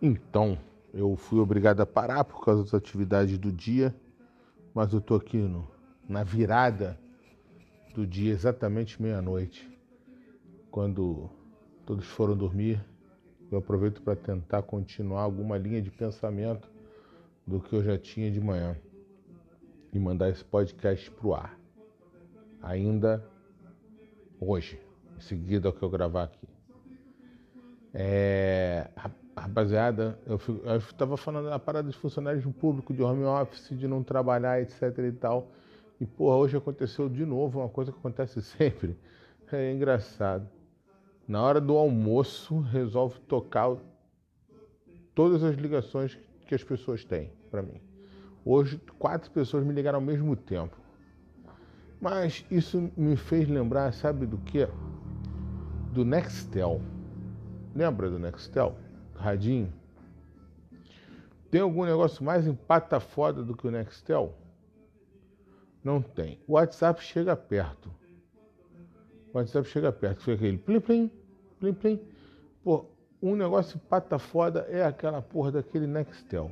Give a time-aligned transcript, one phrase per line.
[0.00, 0.58] Então,
[0.92, 3.94] eu fui obrigado a parar por causa das atividades do dia,
[4.74, 5.68] mas eu tô aqui no,
[6.08, 6.98] na virada
[7.94, 9.70] do dia, exatamente meia-noite,
[10.70, 11.30] quando
[11.86, 12.84] todos foram dormir.
[13.50, 16.68] Eu aproveito para tentar continuar alguma linha de pensamento
[17.46, 18.76] do que eu já tinha de manhã
[19.92, 21.58] e mandar esse podcast pro ar.
[22.60, 23.24] Ainda
[24.40, 24.80] hoje,
[25.16, 26.48] em seguida ao que eu gravar aqui.
[27.92, 28.90] É,
[29.36, 30.38] rapaziada, eu
[30.76, 35.12] estava falando da parada de funcionários público, de home office, de não trabalhar, etc e
[35.12, 35.50] tal.
[36.00, 38.96] E, porra, hoje aconteceu de novo uma coisa que acontece sempre.
[39.50, 40.48] É engraçado.
[41.26, 43.76] Na hora do almoço, resolve tocar
[45.14, 47.80] todas as ligações que as pessoas têm para mim.
[48.44, 50.76] Hoje, quatro pessoas me ligaram ao mesmo tempo.
[52.00, 54.68] Mas isso me fez lembrar, sabe do que?
[55.92, 56.82] Do Nextel.
[57.74, 58.76] Lembra do Nextel?
[59.16, 59.72] Radinho?
[61.50, 64.34] Tem algum negócio mais empata foda do que o Nextel?
[65.84, 66.38] Não tem.
[66.48, 67.90] O WhatsApp chega perto.
[69.32, 70.22] O WhatsApp chega perto.
[70.22, 71.10] Foi aquele plim plim,
[71.60, 72.00] plim plim.
[72.64, 72.86] Pô,
[73.22, 76.50] um negócio pata foda é aquela porra daquele Nextel.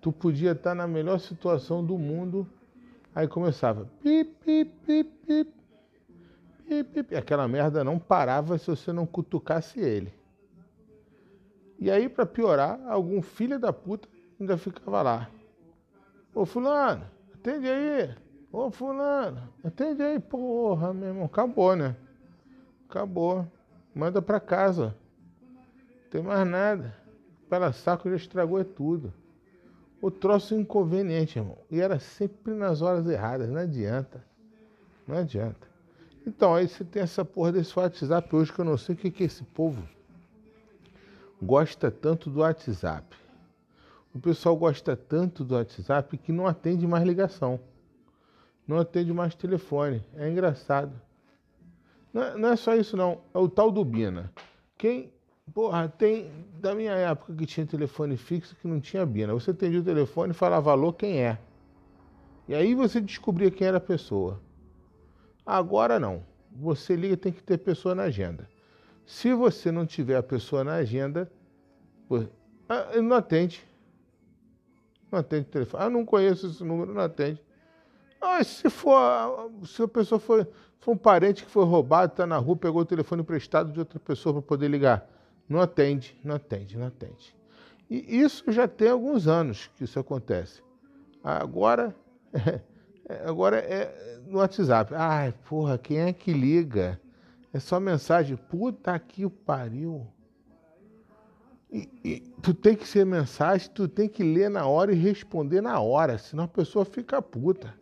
[0.00, 2.46] Tu podia estar na melhor situação do mundo,
[3.14, 5.52] aí começava pip, pip, pip, pip,
[6.68, 7.16] pip, pip.
[7.16, 10.19] Aquela merda não parava se você não cutucasse ele.
[11.80, 14.06] E aí, para piorar, algum filho da puta
[14.38, 15.30] ainda ficava lá.
[16.34, 18.14] Ô fulano, atende aí.
[18.52, 21.24] Ô fulano, atende aí, porra, meu irmão.
[21.24, 21.96] Acabou, né?
[22.86, 23.50] Acabou.
[23.94, 24.94] Manda pra casa.
[25.42, 26.94] Não tem mais nada.
[27.48, 29.14] Pela saco já estragou é tudo.
[30.02, 31.56] O troço inconveniente, irmão.
[31.70, 33.48] E era sempre nas horas erradas.
[33.48, 34.22] Não adianta.
[35.08, 35.66] Não adianta.
[36.26, 39.10] Então, aí você tem essa porra desse WhatsApp hoje que eu não sei o que,
[39.10, 39.82] que é esse povo
[41.42, 43.16] gosta tanto do WhatsApp.
[44.14, 47.60] O pessoal gosta tanto do WhatsApp que não atende mais ligação.
[48.66, 50.04] Não atende mais telefone.
[50.14, 50.92] É engraçado.
[52.12, 53.20] Não é, não é só isso, não.
[53.32, 54.32] É o tal do Bina.
[54.76, 55.12] Quem.
[55.54, 56.30] Porra, tem.
[56.60, 59.32] Da minha época que tinha telefone fixo que não tinha Bina.
[59.32, 61.38] Você atendia o telefone e falava alô, quem é?
[62.48, 64.40] E aí você descobria quem era a pessoa.
[65.46, 66.24] Agora não.
[66.52, 68.48] Você liga, tem que ter pessoa na agenda.
[69.06, 71.30] Se você não tiver a pessoa na agenda,
[72.68, 73.64] ah, ele não atende.
[75.10, 75.84] Não atende o telefone.
[75.84, 77.42] Ah, não conheço esse número, não atende.
[78.20, 80.46] Ah, se for, se a pessoa for,
[80.78, 83.98] for um parente que foi roubado, está na rua, pegou o telefone emprestado de outra
[83.98, 85.08] pessoa para poder ligar,
[85.48, 87.34] não atende, não atende, não atende.
[87.88, 90.62] E isso já tem alguns anos que isso acontece.
[91.24, 91.94] Agora,
[93.26, 94.94] agora é no WhatsApp.
[94.94, 97.00] Ai, porra, quem é que liga?
[97.52, 98.36] É só mensagem.
[98.36, 100.06] Puta que pariu.
[101.72, 105.60] E, e, tu tem que ser mensagem, tu tem que ler na hora e responder
[105.60, 107.74] na hora, senão a pessoa fica puta.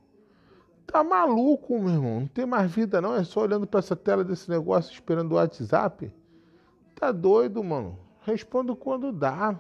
[0.87, 2.21] Tá maluco, meu irmão?
[2.21, 3.15] Não tem mais vida, não.
[3.15, 6.13] É só olhando para essa tela desse negócio esperando o WhatsApp.
[6.95, 7.99] Tá doido, mano.
[8.23, 9.59] Respondo quando dá.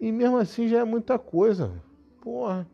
[0.00, 1.72] E mesmo assim já é muita coisa.
[2.20, 2.66] Porra,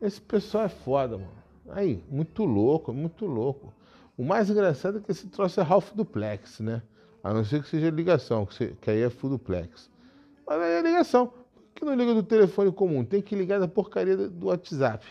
[0.00, 1.36] esse pessoal é foda, mano.
[1.70, 3.74] Aí, muito louco, muito louco.
[4.16, 6.82] O mais engraçado é que esse troço é Ralph Duplex, né?
[7.26, 9.90] A não ser que seja ligação, que, você, que aí é full duplex.
[10.46, 11.26] Mas aí é ligação.
[11.26, 13.04] Por que não liga do telefone comum?
[13.04, 15.04] Tem que ligar da porcaria do WhatsApp.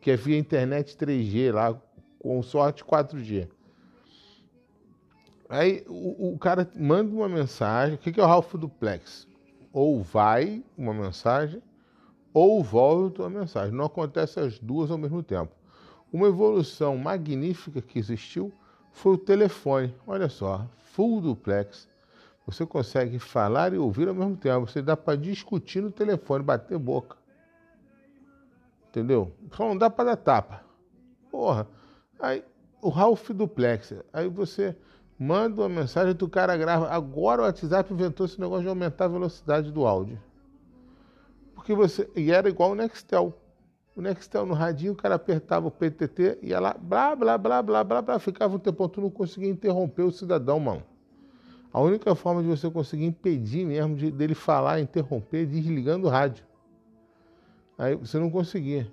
[0.00, 1.76] Que é via internet 3G lá,
[2.20, 3.48] com sorte 4G.
[5.48, 7.96] Aí o, o cara manda uma mensagem.
[7.96, 9.26] O que é o Ralph Duplex?
[9.72, 11.60] Ou vai uma mensagem,
[12.32, 13.74] ou volta uma mensagem.
[13.74, 15.52] Não acontece as duas ao mesmo tempo.
[16.12, 18.52] Uma evolução magnífica que existiu
[18.98, 19.94] foi o telefone.
[20.06, 21.88] Olha só, full duplex.
[22.46, 24.66] Você consegue falar e ouvir ao mesmo tempo.
[24.66, 27.16] Você dá para discutir no telefone, bater boca.
[28.88, 29.32] Entendeu?
[29.52, 30.64] Só não dá para dar tapa.
[31.30, 31.68] Porra.
[32.18, 32.42] Aí,
[32.80, 33.94] o Ralph Duplex.
[34.12, 34.74] Aí você
[35.18, 36.88] manda uma mensagem do cara grava.
[36.88, 40.18] Agora o WhatsApp inventou esse negócio de aumentar a velocidade do áudio.
[41.54, 42.10] Porque você.
[42.16, 43.34] E era igual o Nextel
[43.98, 47.82] o Nextel no radinho, o cara apertava o PTT, ia lá, blá, blá, blá, blá,
[47.82, 50.84] blá, blá, ficava um tempo, tu não conseguia interromper o cidadão, mano.
[51.72, 56.10] A única forma de você conseguir impedir mesmo de, dele falar, interromper, é desligando o
[56.10, 56.44] rádio.
[57.76, 58.90] Aí você não conseguia.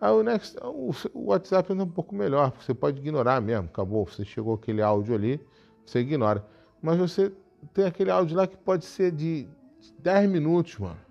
[0.00, 4.06] Aí o, Next, o, o WhatsApp é um pouco melhor, você pode ignorar mesmo, acabou,
[4.06, 5.40] você chegou aquele áudio ali,
[5.84, 6.46] você ignora.
[6.80, 7.32] Mas você
[7.72, 9.48] tem aquele áudio lá que pode ser de
[10.00, 11.03] 10 minutos, mano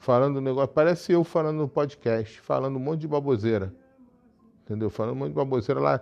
[0.00, 0.68] falando negócio.
[0.68, 3.72] Parece eu falando no podcast, falando um monte de baboseira.
[4.64, 4.90] Entendeu?
[4.90, 6.00] Falando um monte de baboseira lá.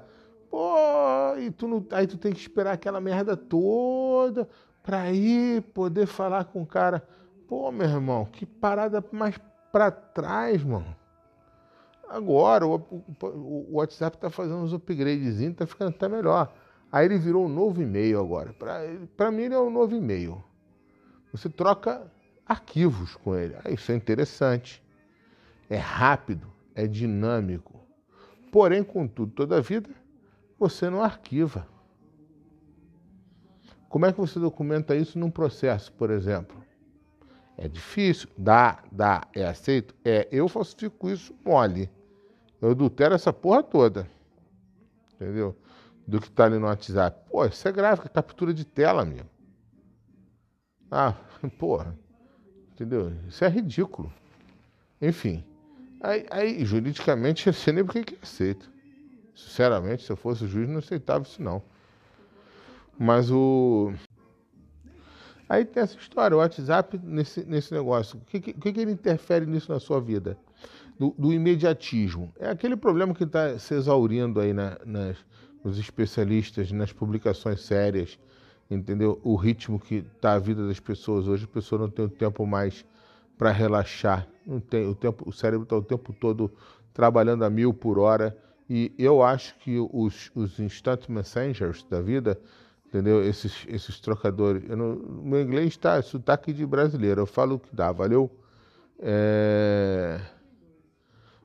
[0.49, 4.49] Pô, e tu não, aí tu tem que esperar aquela merda toda
[4.83, 7.07] pra ir poder falar com o cara.
[7.47, 9.39] Pô, meu irmão, que parada mais
[9.71, 10.97] para trás, mano.
[12.09, 12.77] Agora o,
[13.21, 16.51] o, WhatsApp está fazendo uns upgrades, está ficando até melhor.
[16.91, 18.55] Aí ele virou um novo e-mail agora.
[19.15, 20.43] Para mim ele é um novo e-mail.
[21.33, 22.11] Você troca
[22.49, 23.55] arquivos com ele.
[23.63, 24.83] Ah, isso é interessante.
[25.69, 27.79] É rápido, é dinâmico.
[28.51, 29.91] Porém, contudo, toda a vida,
[30.59, 31.69] você não arquiva.
[33.89, 36.63] Como é que você documenta isso num processo, por exemplo?
[37.57, 38.29] É difícil.
[38.37, 39.95] Dá, dá, é aceito?
[40.05, 41.91] É, eu falsifico isso mole.
[42.61, 44.09] Eu adultero essa porra toda.
[45.15, 45.57] Entendeu?
[46.07, 47.29] Do que tá ali no WhatsApp.
[47.31, 49.29] Pô, isso é gráfico, é captura de tela, amigo.
[50.91, 51.15] Ah,
[51.59, 51.99] porra.
[52.79, 53.13] Entendeu?
[53.29, 54.13] Isso é ridículo.
[55.03, 55.43] Enfim.
[56.01, 58.71] Aí, aí juridicamente, eu sei nem por que aceito.
[59.35, 61.61] Sinceramente, se eu fosse juiz, não aceitava isso não.
[62.97, 63.93] Mas o.
[65.49, 68.17] Aí tem essa história, o WhatsApp nesse, nesse negócio.
[68.19, 70.39] O que, que, que ele interfere nisso na sua vida?
[70.97, 72.33] Do, do imediatismo.
[72.39, 75.17] É aquele problema que está se exaurindo aí na, nas,
[75.65, 78.19] nos especialistas, nas publicações sérias,
[78.71, 79.21] entendeu?
[79.23, 82.47] O ritmo que está a vida das pessoas hoje, a pessoa não tem o tempo
[82.47, 82.85] mais
[83.37, 86.51] para relaxar, não tem o tempo, o cérebro está o tempo todo
[86.93, 88.37] trabalhando a mil por hora
[88.69, 92.39] e eu acho que os, os instant messengers da vida,
[92.87, 93.25] entendeu?
[93.25, 97.75] Esses, esses trocadores, eu não, meu inglês está sotaque de brasileiro, eu falo o que
[97.75, 98.31] dá, valeu?
[98.99, 100.21] É...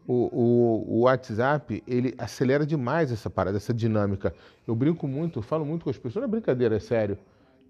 [0.06, 4.36] O, o, o, WhatsApp, ele acelera demais essa parada, essa dinâmica.
[4.68, 7.18] Eu brinco muito, falo muito com as pessoas, não é brincadeira, é sério.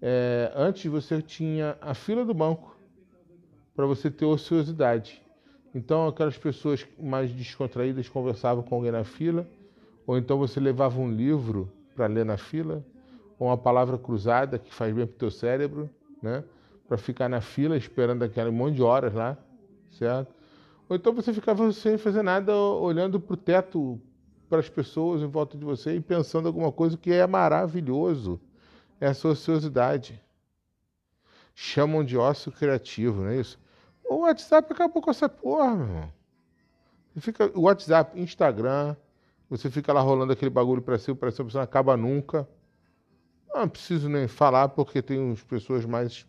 [0.02, 2.76] É, antes você tinha a fila do banco
[3.74, 5.22] para você ter ociosidade.
[5.74, 9.46] Então aquelas pessoas mais descontraídas conversavam com alguém na fila,
[10.06, 12.84] ou então você levava um livro para ler na fila,
[13.38, 15.90] ou uma palavra cruzada que faz bem para o teu cérebro,
[16.22, 16.44] né?
[16.86, 19.36] Para ficar na fila esperando aquele monte de horas lá,
[19.90, 20.32] certo?
[20.88, 24.00] Ou então você ficava sem fazer nada, olhando para o teto,
[24.48, 28.40] para as pessoas em volta de você e pensando alguma coisa que é maravilhoso.
[29.00, 30.20] É a ociosidade.
[31.54, 33.58] Chamam de ócio criativo, não é isso?
[34.04, 36.12] O WhatsApp acabou com essa porra, meu irmão.
[37.14, 38.96] Você fica, o WhatsApp, Instagram,
[39.48, 42.48] você fica lá rolando aquele bagulho para cima, para cima, você não acaba nunca.
[43.54, 46.26] Não preciso nem falar, porque tem umas pessoas mais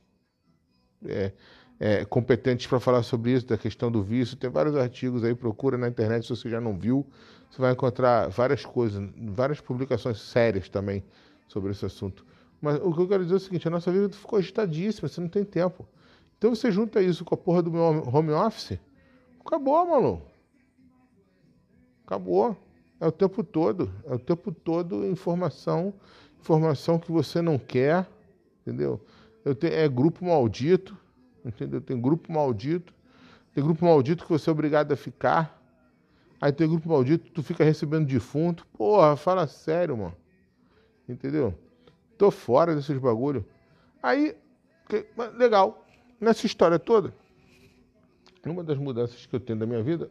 [1.07, 1.31] é,
[1.79, 4.37] é, competentes para falar sobre isso, da questão do vício.
[4.37, 7.05] Tem vários artigos aí, procura na internet se você já não viu.
[7.49, 11.03] Você vai encontrar várias coisas, várias publicações sérias também
[11.47, 12.25] sobre esse assunto.
[12.61, 15.21] Mas o que eu quero dizer é o seguinte: a nossa vida ficou agitadíssima, você
[15.21, 15.87] não tem tempo.
[16.37, 18.79] Então você junta isso com a porra do meu home office,
[19.45, 20.25] acabou, maluco.
[22.05, 22.57] Acabou.
[22.99, 23.91] É o tempo todo.
[24.05, 25.93] É o tempo todo informação,
[26.39, 28.07] informação que você não quer,
[28.61, 29.01] entendeu?
[29.43, 30.97] Eu tenho, é grupo maldito
[31.45, 31.79] entendeu?
[31.79, 32.93] Tem grupo maldito,
[33.53, 35.61] tem grupo maldito que você é obrigado a ficar.
[36.41, 38.65] Aí tem grupo maldito tu fica recebendo defunto.
[38.73, 40.15] Porra, fala sério, mano.
[41.07, 41.53] Entendeu?
[42.17, 43.45] Tô fora desses bagulho.
[44.01, 44.35] Aí,
[44.89, 45.05] que,
[45.37, 45.85] legal.
[46.19, 47.13] Nessa história toda,
[48.45, 50.09] uma das mudanças que eu tenho da minha vida,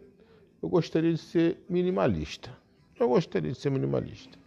[0.62, 2.50] eu gostaria de ser minimalista.
[2.98, 4.38] Eu gostaria de ser minimalista.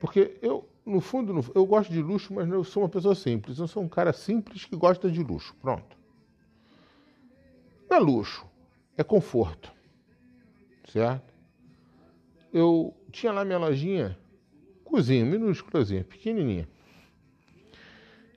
[0.00, 3.58] Porque eu no fundo, eu gosto de luxo, mas eu sou uma pessoa simples.
[3.58, 5.52] Eu sou um cara simples que gosta de luxo.
[5.60, 5.96] Pronto.
[7.90, 8.46] Não é luxo,
[8.96, 9.72] é conforto.
[10.88, 11.34] Certo?
[12.52, 14.16] Eu tinha lá minha lojinha,
[14.84, 16.68] cozinha, minúsculazinha, pequenininha.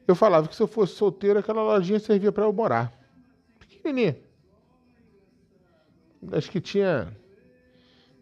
[0.07, 2.91] Eu falava que se eu fosse solteiro, aquela lojinha servia para eu morar.
[3.59, 4.17] Pequenininha.
[6.31, 7.15] Acho que tinha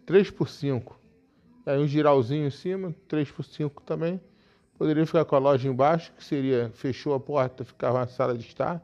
[0.06, 1.00] 3 por 5.
[1.68, 4.22] Aí um giralzinho em cima, 3 por 5 também.
[4.78, 8.48] Poderia ficar com a loja embaixo, que seria, fechou a porta, ficava uma sala de
[8.48, 8.82] estar,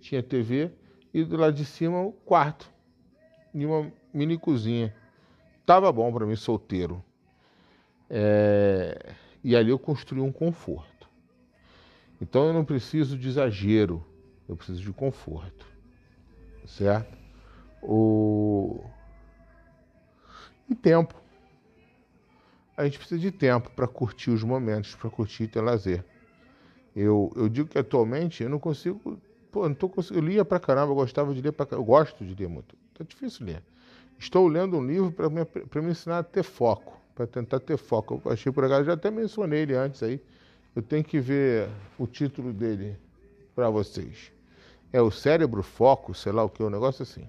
[0.00, 0.70] tinha TV,
[1.12, 2.70] e do lado de cima o quarto,
[3.52, 4.94] e uma mini cozinha.
[5.66, 7.02] Tava bom para mim, solteiro.
[8.08, 9.14] É...
[9.42, 11.08] E ali eu construí um conforto.
[12.20, 14.06] Então eu não preciso de exagero,
[14.48, 15.66] eu preciso de conforto.
[16.66, 17.18] Certo?
[17.82, 18.84] O...
[20.68, 21.21] E tempo
[22.76, 26.04] a gente precisa de tempo para curtir os momentos, para curtir e ter lazer.
[26.94, 29.18] Eu, eu digo que atualmente eu não consigo.
[29.50, 30.26] Pô, não tô conseguindo.
[30.26, 31.82] Eu lia pra caramba, eu gostava de ler pra caramba.
[31.82, 32.76] Eu gosto de ler muito.
[32.94, 33.62] Tá difícil ler.
[34.18, 38.20] Estou lendo um livro para me, me ensinar a ter foco, para tentar ter foco.
[38.24, 40.22] Eu achei por acaso, já até mencionei ele antes aí.
[40.74, 42.96] Eu tenho que ver o título dele
[43.54, 44.32] para vocês.
[44.92, 47.28] É o cérebro foco, sei lá o que, um negócio assim.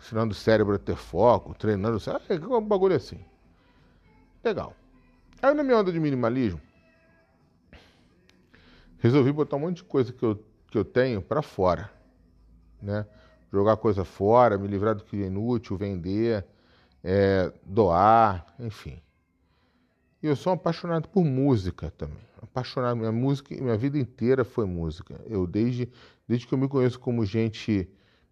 [0.00, 1.98] Ensinando o cérebro a ter foco, treinando.
[2.28, 3.20] É um bagulho assim.
[4.44, 4.74] Legal.
[5.40, 6.60] Aí na minha onda de minimalismo,
[8.98, 11.92] resolvi botar um monte de coisa que eu que eu tenho para fora,
[12.80, 13.06] né?
[13.52, 16.46] Jogar coisa fora, me livrar do que é inútil, vender,
[17.04, 18.98] é, doar, enfim.
[20.22, 22.24] E eu sou apaixonado por música também.
[22.40, 25.20] Apaixonado, minha música, minha vida inteira foi música.
[25.26, 25.92] Eu desde,
[26.26, 27.86] desde que eu me conheço como gente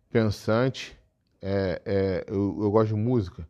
[0.09, 0.99] pensante,
[1.43, 3.47] é, é, eu, eu gosto de música.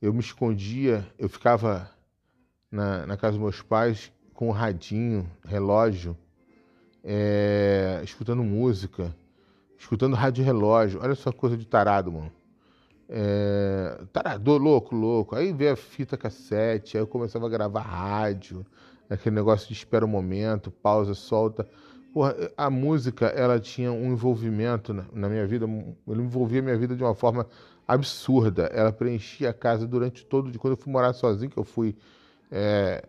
[0.00, 1.90] Eu me escondia, eu ficava
[2.70, 6.16] na, na casa dos meus pais com o radinho, relógio,
[7.02, 9.12] é, escutando música,
[9.76, 11.00] escutando rádio relógio.
[11.02, 12.32] Olha só coisa de tarado, mano.
[13.08, 15.34] É, tarado, louco, louco.
[15.34, 18.64] Aí veio a fita cassete, aí eu começava a gravar rádio,
[19.10, 21.68] aquele negócio de espera um momento, pausa, solta.
[22.12, 25.66] Porra, a música, ela tinha um envolvimento na, na minha vida,
[26.06, 27.46] ele envolvia a minha vida de uma forma
[27.88, 28.64] absurda.
[28.66, 30.60] Ela preenchia a casa durante todo dia.
[30.60, 31.96] Quando eu fui morar sozinho, que eu fui
[32.50, 33.02] é,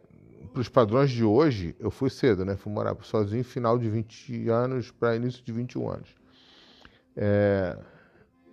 [0.54, 2.56] para os padrões de hoje, eu fui cedo, né?
[2.56, 6.10] Fui morar sozinho, final de 20 anos para início de 21 anos.
[7.16, 7.78] É,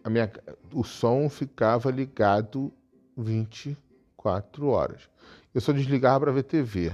[0.02, 0.30] a minha,
[0.72, 2.72] o som ficava ligado
[3.16, 5.08] 24 horas.
[5.54, 6.92] Eu só desligava para ver TV.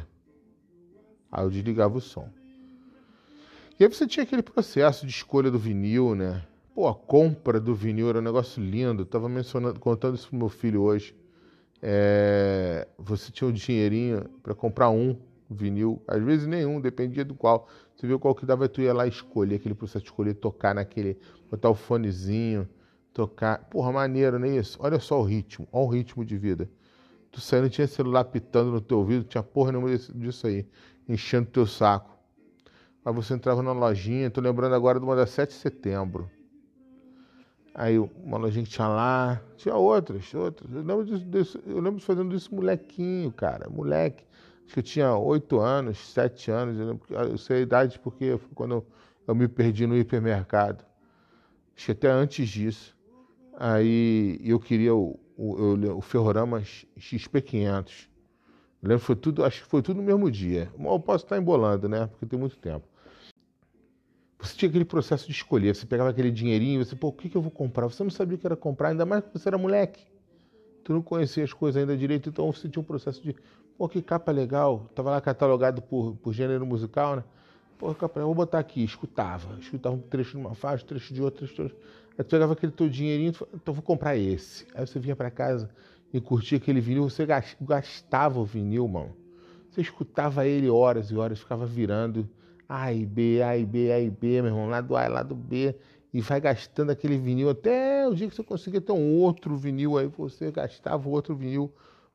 [1.31, 2.29] Aí eu desligava o som.
[3.81, 6.45] E aí você tinha aquele processo de escolha do vinil, né?
[6.75, 9.03] Pô, a compra do vinil era um negócio lindo.
[9.03, 11.15] Eu tava mencionando, contando isso pro meu filho hoje.
[11.83, 15.19] É, você tinha um dinheirinho para comprar um
[15.51, 17.69] vinil, às vezes nenhum, dependia do qual.
[17.95, 21.19] Você viu qual que dava, tu ia lá escolher aquele processo escolher, tocar naquele,
[21.51, 22.67] botar o fonezinho,
[23.13, 23.59] tocar.
[23.69, 24.79] Porra, maneiro, não é isso?
[24.81, 26.71] Olha só o ritmo, olha o ritmo de vida.
[27.31, 30.67] Tu saindo, tinha celular pitando no teu ouvido, tinha porra nenhuma disso aí,
[31.07, 32.17] enchendo teu saco.
[33.05, 36.31] Aí você entrava na lojinha, tô lembrando agora de uma da 7 de setembro.
[37.75, 40.71] Aí uma lojinha que tinha lá, tinha outras, outras.
[40.71, 44.25] Eu lembro, disso, eu lembro fazendo isso molequinho, cara, moleque.
[44.65, 48.39] Acho que eu tinha oito anos, sete anos, eu, lembro, eu sei a idade porque
[48.55, 48.87] quando eu,
[49.27, 50.85] eu me perdi no hipermercado.
[51.75, 52.95] Acho que até antes disso.
[53.59, 58.09] Aí eu queria o, o, o Ferrorama XP500.
[58.83, 60.71] Eu lembro foi tudo, acho que foi tudo no mesmo dia.
[60.79, 62.07] Eu posso estar embolando, né?
[62.07, 62.87] Porque tem muito tempo.
[64.43, 65.75] Você tinha aquele processo de escolher.
[65.75, 67.87] Você pegava aquele dinheirinho, você, pô, o que, que eu vou comprar?
[67.87, 70.05] Você não sabia o que era comprar, ainda mais que você era moleque.
[70.83, 73.37] Tu não conhecia as coisas ainda direito, então você tinha um processo de,
[73.79, 74.91] pô, que capa legal.
[74.97, 77.25] Tava lá catalogado por, por gênero musical, né?
[77.79, 78.83] Pô, capa, eu vou botar aqui.
[78.83, 79.57] Escutava.
[79.61, 81.75] Escutava um trecho de uma faixa, trecho de outra, trecho de.
[82.19, 84.67] Aí tu pegava aquele teu dinheirinho, então vou comprar esse.
[84.75, 85.71] Aí você vinha para casa
[86.13, 87.25] e curtia aquele vinil, você
[87.61, 89.15] gastava o vinil, mano.
[89.71, 92.29] Você escutava ele horas e horas, ficava virando
[92.69, 95.75] A e B, A e B, A e B, meu irmão, lado A, lado B,
[96.13, 99.97] e vai gastando aquele vinil até o dia que você conseguia ter um outro vinil,
[99.99, 101.73] aí você gastava o outro vinil.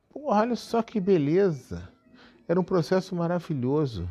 [0.09, 1.89] Porra, olha só que beleza!
[2.47, 4.07] Era um processo maravilhoso.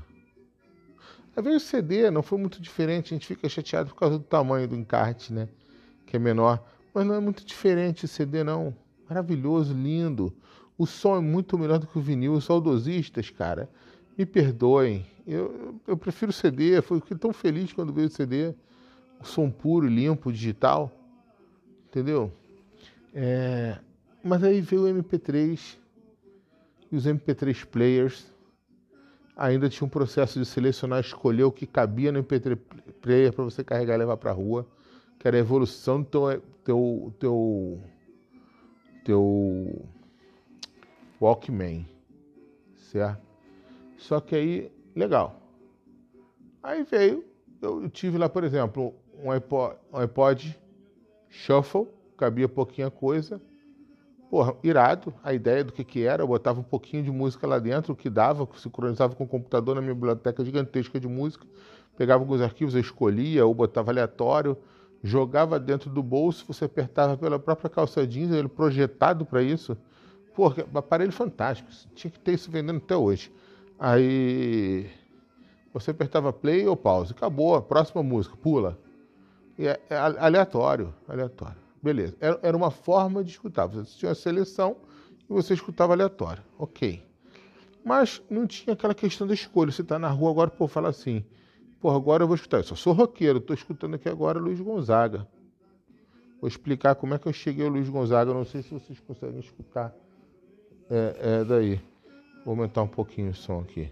[1.36, 4.24] Aí veio o CD, não foi muito diferente, a gente fica chateado por causa do
[4.24, 5.48] tamanho do encarte, né?
[6.06, 6.62] Que é menor.
[6.94, 8.74] Mas não é muito diferente o CD, não.
[9.08, 10.34] Maravilhoso, lindo.
[10.78, 12.32] O som é muito melhor do que o vinil.
[12.34, 13.68] Os saudosistas, cara,
[14.16, 15.06] me perdoem.
[15.26, 16.80] Eu, eu prefiro CD.
[16.82, 18.54] Fui tão feliz quando veio o CD.
[19.20, 20.90] O som puro, limpo, digital.
[21.88, 22.32] Entendeu?
[23.14, 23.78] É,
[24.22, 25.76] mas aí veio o MP3
[26.90, 28.26] e os MP3 players.
[29.36, 32.58] Ainda tinha um processo de selecionar, escolher o que cabia no MP3
[33.00, 34.66] player para você carregar e levar para rua,
[35.18, 37.80] que era a evolução do teu, teu, teu
[39.06, 39.86] teu
[41.20, 41.86] Walkman,
[42.90, 43.25] certo?
[44.06, 45.42] Só que aí, legal.
[46.62, 47.24] Aí veio,
[47.60, 50.56] eu tive lá, por exemplo, um iPod, um iPod
[51.28, 53.40] Shuffle, cabia pouquinha coisa.
[54.30, 57.58] Porra, irado, a ideia do que que era, eu botava um pouquinho de música lá
[57.58, 61.44] dentro, o que dava, sincronizava com o computador na minha biblioteca gigantesca de música,
[61.96, 64.56] pegava alguns arquivos, eu escolhia ou botava aleatório,
[65.02, 69.76] jogava dentro do bolso, você apertava pela própria calça jeans, ele projetado para isso.
[70.32, 73.32] Pô, aparelho fantástico, tinha que ter isso vendendo até hoje.
[73.78, 74.90] Aí
[75.72, 78.78] você apertava play ou pause, acabou, a próxima música, pula.
[79.58, 81.56] E é, é aleatório, aleatório.
[81.82, 83.66] Beleza, era, era uma forma de escutar.
[83.66, 84.76] Você tinha uma seleção
[85.28, 87.02] e você escutava aleatório, ok.
[87.84, 89.70] Mas não tinha aquela questão da escolha.
[89.70, 91.24] Você está na rua agora, pô, fala assim,
[91.80, 92.58] Pô, agora eu vou escutar.
[92.58, 95.24] Eu só sou roqueiro, estou escutando aqui agora Luiz Gonzaga.
[96.40, 98.32] Vou explicar como é que eu cheguei ao Luiz Gonzaga.
[98.32, 99.94] Não sei se vocês conseguem escutar.
[100.90, 101.80] É, é daí.
[102.46, 103.90] Vou aumentar um pouquinho o som aqui.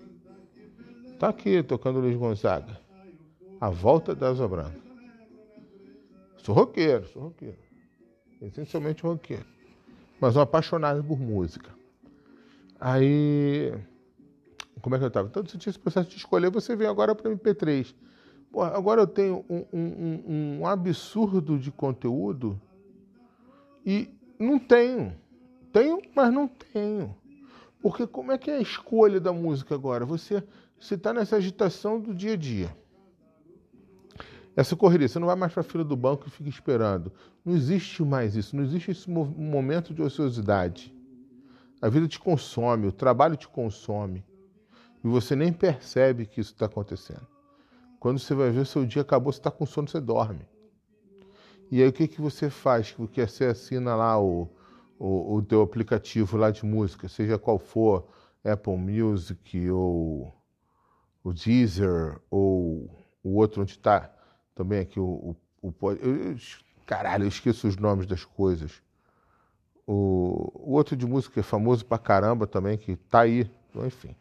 [1.18, 2.80] Tá aqui tocando Luiz Gonzaga.
[3.60, 4.78] A volta da Asa Branca.
[6.38, 7.58] Sou roqueiro, sou roqueiro.
[8.40, 9.44] Essencialmente roqueiro.
[10.20, 11.74] Mas um apaixonado por música.
[12.78, 13.72] Aí
[14.80, 15.26] como é que eu estava?
[15.26, 17.92] Então, você tinha esse processo de escolher, você vem agora para MP3.
[18.72, 22.60] agora eu tenho um, um, um absurdo de conteúdo
[23.84, 24.08] e
[24.38, 25.12] não tenho.
[25.72, 27.16] Tenho, mas não tenho.
[27.84, 30.06] Porque como é que é a escolha da música agora?
[30.06, 30.42] Você
[30.80, 32.74] está nessa agitação do dia a dia.
[34.56, 37.12] Essa correria, você não vai mais para a fila do banco e fica esperando.
[37.44, 40.94] Não existe mais isso, não existe esse momento de ociosidade.
[41.82, 44.24] A vida te consome, o trabalho te consome.
[45.04, 47.26] E você nem percebe que isso está acontecendo.
[48.00, 50.48] Quando você vai ver seu dia acabou, você está com sono, você dorme.
[51.70, 52.92] E aí o que, que você faz?
[52.92, 54.48] Porque você assina lá o,
[54.98, 58.06] o, o teu aplicativo lá de música, seja qual for,
[58.44, 60.34] Apple Music ou
[61.22, 62.90] o Deezer ou
[63.22, 64.10] o outro onde está
[64.54, 66.36] também aqui o, o, o eu,
[66.86, 68.82] caralho, eu esqueço os nomes das coisas.
[69.86, 74.14] O, o outro de música é famoso pra caramba também, que tá aí, enfim.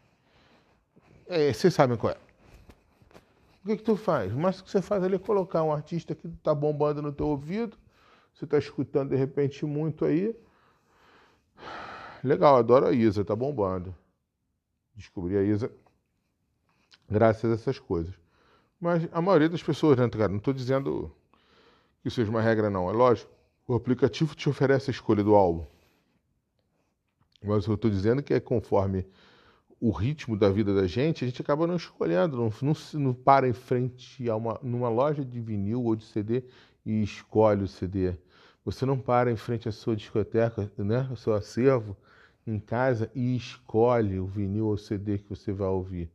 [1.26, 2.16] É, vocês sabem qual é.
[3.62, 4.30] O que, que tu faz?
[4.32, 7.28] Mas o que você faz ali é colocar um artista que tá bombando no teu
[7.28, 7.78] ouvido,
[8.34, 10.36] você tá escutando de repente muito aí.
[12.24, 13.94] Legal, adoro a Isa, tá bombando.
[14.96, 15.70] Descobri a Isa
[17.08, 18.14] graças a essas coisas.
[18.80, 20.28] Mas a maioria das pessoas, né, cara?
[20.28, 21.14] Não estou dizendo
[22.02, 22.88] que seja uma regra, não.
[22.88, 23.30] É lógico,
[23.68, 25.66] o aplicativo te oferece a escolha do álbum.
[27.42, 29.06] Mas eu estou dizendo que é conforme
[29.78, 33.46] o ritmo da vida da gente, a gente acaba não escolhendo, não, não, não para
[33.46, 36.42] em frente a uma numa loja de vinil ou de CD
[36.86, 38.14] e escolhe o CD.
[38.64, 41.94] Você não para em frente à sua discoteca, né, ao seu acervo
[42.46, 46.10] em casa e escolhe o vinil ou CD que você vai ouvir.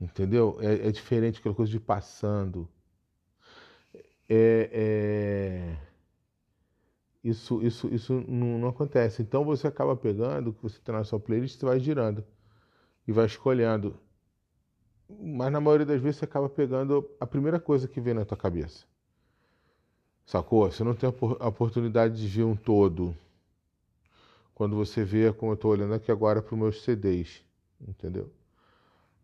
[0.00, 0.58] Entendeu?
[0.60, 2.68] É, é diferente aquela coisa de passando.
[4.28, 5.78] É, é...
[7.22, 9.22] Isso, isso, isso não, não, acontece.
[9.22, 12.24] Então você acaba pegando o que você tem na sua playlist e vai girando.
[13.06, 13.96] E vai escolhendo.
[15.08, 18.36] Mas na maioria das vezes você acaba pegando a primeira coisa que vem na tua
[18.36, 18.84] cabeça.
[20.26, 20.70] Sacou?
[20.70, 23.14] Você não tem a oportunidade de ver um todo.
[24.62, 27.44] Quando você vê, como eu estou olhando aqui agora para os meus CDs.
[27.80, 28.30] Entendeu?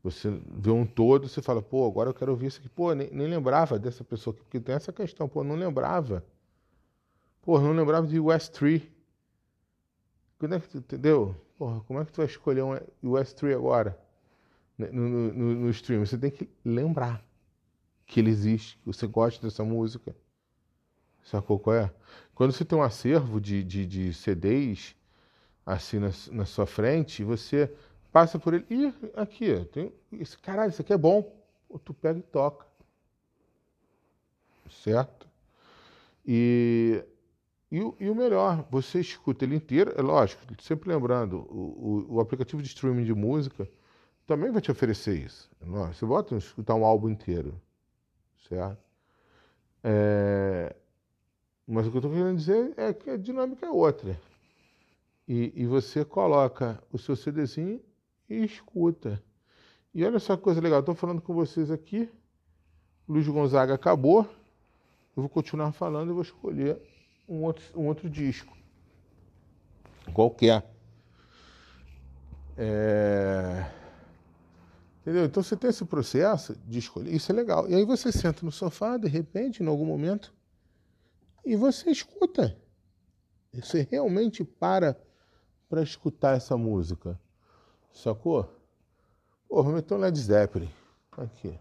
[0.03, 2.68] Você vê um todo, você fala, pô, agora eu quero ouvir isso aqui.
[2.68, 6.27] Pô, nem, nem lembrava dessa pessoa aqui, porque tem essa questão, pô, não lembrava.
[7.40, 8.92] Pô, não lembrava de West Tree.
[10.40, 11.37] Quando é que tu, entendeu?
[11.57, 13.96] Porra, como é que tu vai escolher um West Tree agora?
[14.77, 16.05] No, no, no, no stream?
[16.05, 17.24] Você tem que lembrar
[18.05, 20.16] que ele existe, que você gosta dessa música.
[21.22, 21.94] Sacou qual é?
[22.35, 24.97] Quando você tem um acervo de, de, de CDs
[25.68, 27.70] assim na, na sua frente, você
[28.11, 28.64] passa por ele.
[28.70, 31.31] Ih, aqui, tem esse caralho, isso aqui é bom.
[31.85, 32.66] Tu pega e toca.
[34.70, 35.28] Certo?
[36.26, 37.04] E,
[37.70, 42.20] e, e, o melhor, você escuta ele inteiro, é lógico, sempre lembrando, o, o, o
[42.20, 43.68] aplicativo de streaming de música
[44.26, 45.50] também vai te oferecer isso.
[45.61, 47.61] Você bota escutar um álbum inteiro.
[48.48, 48.78] Certo?
[49.85, 50.74] É,
[51.66, 54.18] mas o que eu estou querendo dizer é que a dinâmica é outra.
[55.29, 57.83] E, e você coloca o seu CDzinho
[58.31, 59.23] e escuta.
[59.95, 62.11] E olha só que coisa legal, estou falando com vocês aqui.
[63.07, 64.23] Luiz Gonzaga acabou.
[65.14, 66.81] Eu vou continuar falando e vou escolher
[67.29, 68.57] um outro, um outro disco.
[70.14, 70.64] Qualquer.
[72.57, 73.71] É...
[75.03, 75.27] Entendeu?
[75.27, 77.12] Então você tem esse processo de escolher.
[77.12, 77.69] Isso é legal.
[77.69, 80.33] E aí você senta no sofá, de repente, em algum momento,
[81.45, 82.57] e você escuta.
[83.53, 84.99] Você realmente para
[85.68, 87.18] para escutar essa música.
[87.92, 88.44] Sacou?
[89.48, 90.70] Pô, vou meter um Led Zeppelin.
[91.16, 91.59] Aqui.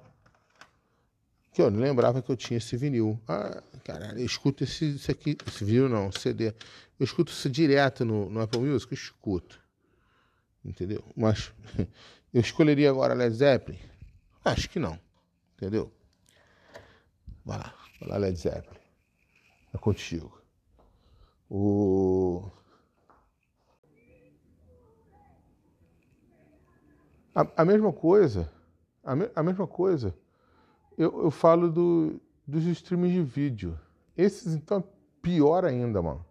[1.51, 3.19] Que eu não lembrava que eu tinha esse vinil.
[3.27, 5.37] Ah, caralho, eu escuto esse, aqui.
[5.47, 6.53] Esse vinil não, CD.
[6.99, 8.91] Eu escuto isso direto no, no Apple Music?
[8.91, 9.59] Eu escuto.
[10.63, 11.03] Entendeu?
[11.15, 11.51] Mas
[12.33, 13.79] eu escolheria agora Led Zeppelin?
[14.43, 14.99] Acho que não.
[15.55, 15.91] Entendeu?
[17.43, 18.79] Vai lá, vai lá, Led Zeppelin.
[19.73, 20.41] É contigo.
[21.49, 22.51] O.
[27.37, 28.49] A, a mesma coisa,
[29.03, 30.11] a, me, a mesma coisa,
[30.97, 33.79] eu, eu falo do, dos streams de vídeo.
[34.17, 34.83] Esses, então,
[35.21, 36.25] pior ainda, mano.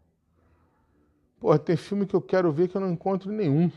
[1.38, 3.70] Porra, tem filme que eu quero ver que eu não encontro nenhum.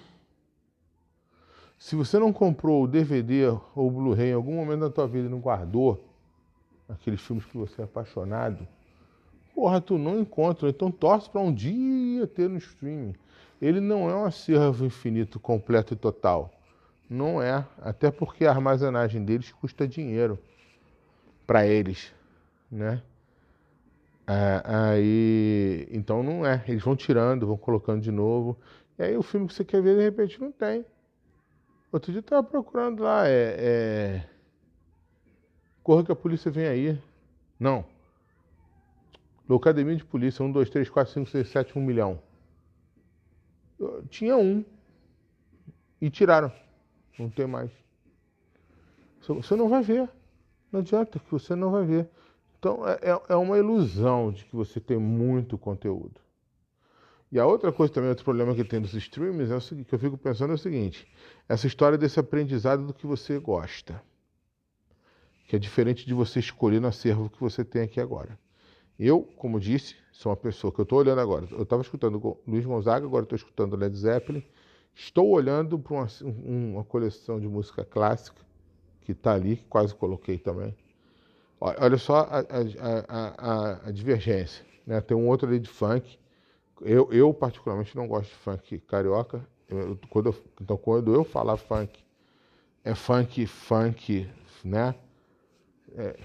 [1.77, 5.27] Se você não comprou o DVD ou o Blu-ray em algum momento da tua vida
[5.27, 6.03] e não guardou
[6.89, 8.67] aqueles filmes que você é apaixonado,
[9.53, 10.67] porra, tu não encontra.
[10.67, 13.13] Então torce para um dia ter no streaming.
[13.61, 16.58] Ele não é um acervo infinito, completo e total.
[17.09, 20.37] Não é, até porque a armazenagem deles custa dinheiro
[21.47, 22.13] para eles,
[22.71, 23.01] né?
[24.27, 28.55] É, aí, então não é, eles vão tirando, vão colocando de novo.
[28.99, 30.85] E aí o filme que você quer ver de repente não tem.
[31.91, 34.29] Outro dia eu tava procurando lá, é, é...
[35.81, 37.01] corra que a polícia vem aí.
[37.59, 37.83] Não.
[39.49, 42.21] Locademia de polícia, 1, 2, 3, 4, 5, 6, 7, 1 milhão.
[43.79, 44.63] Eu tinha um.
[45.99, 46.51] E tiraram.
[47.19, 47.69] Não tem mais.
[49.21, 50.09] Você não vai ver.
[50.71, 52.09] Não adianta que você não vai ver.
[52.57, 56.19] Então é, é, é uma ilusão de que você tem muito conteúdo.
[57.31, 59.93] E a outra coisa também, outro problema que tem dos streams é o seguinte, que
[59.93, 61.07] eu fico pensando é o seguinte,
[61.47, 64.01] essa história desse aprendizado do que você gosta.
[65.47, 68.37] Que é diferente de você escolher no acervo que você tem aqui agora.
[68.97, 71.47] Eu, como disse, sou uma pessoa que eu estou olhando agora.
[71.51, 74.43] Eu estava escutando Luiz Gonzaga, agora estou escutando Led Zeppelin.
[74.95, 78.41] Estou olhando para uma, uma coleção de música clássica
[79.01, 80.75] que está ali, que quase coloquei também.
[81.59, 84.65] Olha só a, a, a, a, divergência.
[84.85, 85.01] Né?
[85.01, 86.17] Tem um outro ali de funk.
[86.81, 89.45] Eu, eu particularmente, não gosto de funk carioca.
[89.67, 92.03] Eu, quando eu, então, quando eu falar funk,
[92.83, 94.29] é funk, funk,
[94.63, 94.95] né?
[95.95, 96.17] É,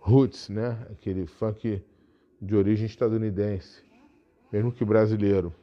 [0.00, 0.86] roots, né?
[0.90, 1.82] Aquele funk
[2.40, 3.82] de origem estadunidense,
[4.50, 5.54] mesmo que brasileiro.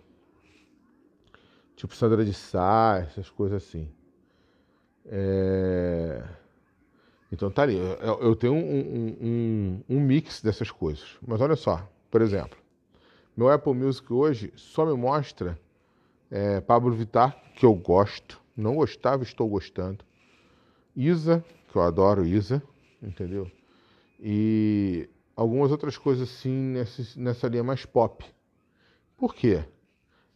[1.76, 3.90] Tipo Sandra de Sá, essas coisas assim.
[5.06, 6.24] É...
[7.32, 7.78] Então tá ali.
[7.78, 11.18] Eu, eu tenho um, um, um, mix dessas coisas.
[11.26, 12.58] Mas olha só, por exemplo,
[13.36, 15.60] meu Apple Music hoje só me mostra
[16.32, 18.40] é, Pablo Vittar, que eu gosto.
[18.56, 20.06] Não gostava, estou gostando.
[20.96, 22.64] Isa, que eu adoro Isa,
[23.04, 23.52] entendeu?
[24.18, 28.26] E algumas outras coisas assim nessa, nessa linha mais pop.
[29.18, 29.66] Por quê?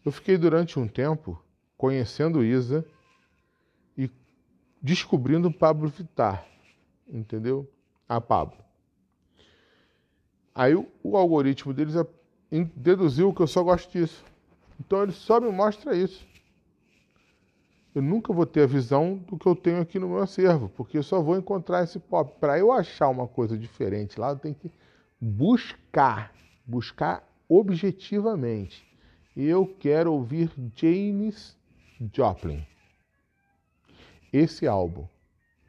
[0.09, 1.39] Eu fiquei durante um tempo
[1.77, 2.83] conhecendo Isa
[3.95, 4.09] e
[4.81, 6.43] descobrindo Pablo Vittar
[7.07, 7.71] entendeu?
[8.07, 8.57] A Pablo.
[10.55, 12.03] Aí o, o algoritmo deles é,
[12.75, 14.25] deduziu que eu só gosto disso.
[14.79, 16.27] Então ele só me mostra isso.
[17.93, 20.97] Eu nunca vou ter a visão do que eu tenho aqui no meu acervo, porque
[20.97, 22.33] eu só vou encontrar esse pop.
[22.39, 24.71] Para eu achar uma coisa diferente lá, eu tenho que
[25.21, 26.33] buscar,
[26.65, 28.88] buscar objetivamente.
[29.41, 31.57] Eu quero ouvir James
[32.13, 32.67] Joplin.
[34.33, 35.07] Esse álbum,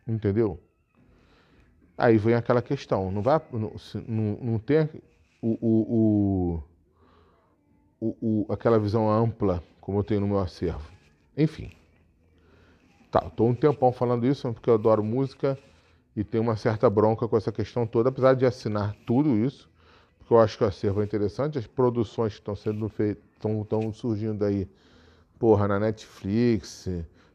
[0.08, 0.60] entendeu?
[1.96, 4.90] Aí vem aquela questão, não vai, não, não, tem
[5.40, 6.62] o, o,
[8.00, 10.90] o, o, aquela visão ampla como eu tenho no meu acervo.
[11.36, 11.70] Enfim.
[13.08, 15.56] Tá, estou um tempão falando isso porque eu adoro música
[16.16, 19.70] e tenho uma certa bronca com essa questão toda, apesar de assinar tudo isso,
[20.18, 23.29] porque eu acho que o acervo é interessante, as produções que estão sendo feitas,
[23.62, 24.68] estão surgindo aí,
[25.38, 26.88] porra, na Netflix,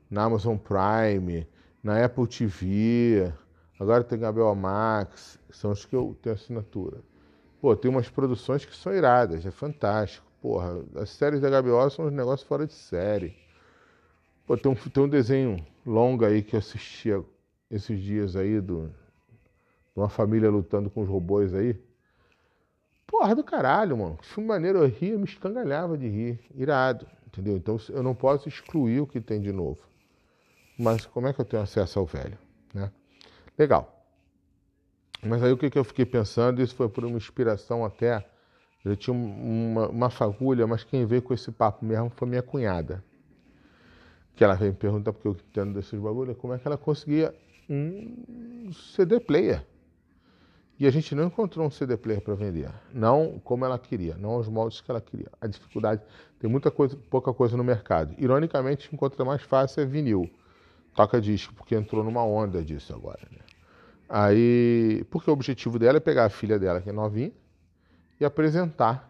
[0.09, 1.47] na Amazon Prime,
[1.83, 3.33] na Apple TV,
[3.79, 7.01] Agora tem Gabriel Max, são os que eu tenho assinatura.
[7.59, 10.25] Pô, tem umas produções que são iradas, é fantástico.
[10.41, 13.35] Porra, as séries da HBO são uns negócios fora de série.
[14.45, 17.09] Pô, tem um, tem um desenho longo aí que eu assisti
[17.69, 21.77] esses dias aí do, de uma família lutando com os robôs aí.
[23.07, 24.17] Porra do caralho, mano.
[24.17, 26.39] Que filme maneiro, eu ria, me escangalhava de rir.
[26.55, 27.55] Irado, entendeu?
[27.55, 29.79] Então eu não posso excluir o que tem de novo.
[30.77, 32.37] Mas como é que eu tenho acesso ao velho,
[32.73, 32.91] né?
[33.57, 33.91] Legal.
[35.23, 38.25] Mas aí o que, que eu fiquei pensando, isso foi por uma inspiração até.
[38.83, 43.03] Eu tinha uma, uma fagulha, mas quem veio com esse papo mesmo foi minha cunhada.
[44.35, 47.33] Que ela veio me perguntar, porque eu entendo desses bagulhos, como é que ela conseguia
[47.69, 49.65] um CD player.
[50.77, 52.69] E a gente não encontrou um CD player para vender.
[52.93, 55.29] Não como ela queria, não aos moldes que ela queria.
[55.39, 56.01] A dificuldade,
[56.39, 58.13] tem muita coisa, pouca coisa no mercado.
[58.17, 60.29] Ironicamente, encontra mais fácil é vinil.
[60.93, 63.21] Toca disco, porque entrou numa onda disso agora.
[63.31, 63.39] Né?
[64.09, 67.31] Aí, porque o objetivo dela é pegar a filha dela, que é novinha,
[68.19, 69.09] e apresentar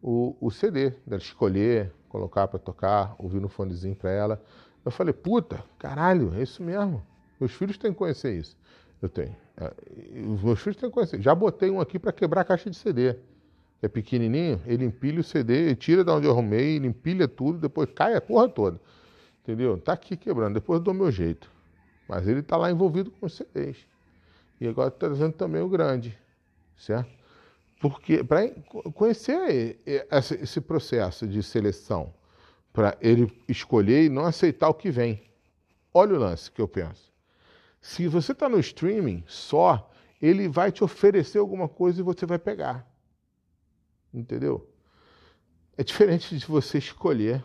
[0.00, 4.42] o, o CD, dela escolher, colocar para tocar, ouvir no fonezinho para ela.
[4.84, 7.02] Eu falei, puta, caralho, é isso mesmo.
[7.40, 8.56] Meus filhos têm que conhecer isso.
[9.00, 9.36] Eu tenho.
[9.56, 9.72] É,
[10.28, 11.20] os meus filhos têm conhecer.
[11.20, 13.16] Já botei um aqui para quebrar a caixa de CD.
[13.82, 17.58] É pequenininho, ele empilha o CD, ele tira de onde eu arrumei, ele empilha tudo,
[17.58, 18.80] depois cai a porra toda.
[19.42, 19.78] Entendeu?
[19.78, 21.50] Tá aqui quebrando, depois eu dou meu jeito.
[22.08, 23.76] Mas ele tá lá envolvido com os CDs.
[24.60, 26.16] E agora está trazendo também o grande,
[26.76, 27.10] certo?
[27.80, 28.48] Porque para
[28.94, 29.78] conhecer
[30.40, 32.14] esse processo de seleção,
[32.72, 35.22] para ele escolher e não aceitar o que vem.
[35.92, 37.12] Olha o lance que eu penso.
[37.86, 39.88] Se você está no streaming só,
[40.20, 42.84] ele vai te oferecer alguma coisa e você vai pegar.
[44.12, 44.68] Entendeu?
[45.76, 47.44] É diferente de você escolher.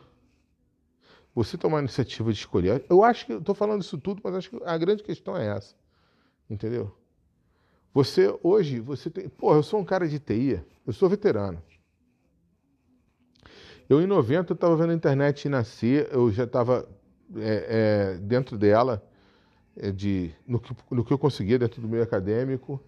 [1.36, 2.84] Você tomar a iniciativa de escolher.
[2.90, 5.76] Eu acho que estou falando isso tudo, mas acho que a grande questão é essa.
[6.50, 6.92] Entendeu?
[7.94, 9.30] Você hoje, você tem.
[9.30, 11.62] Porra, eu sou um cara de TI, eu sou veterano.
[13.88, 16.90] Eu em 90 eu estava vendo a internet nascer, eu já estava
[17.36, 19.08] é, é, dentro dela.
[19.82, 22.80] É, de, no, que, no que eu conseguia dentro do meio acadêmico.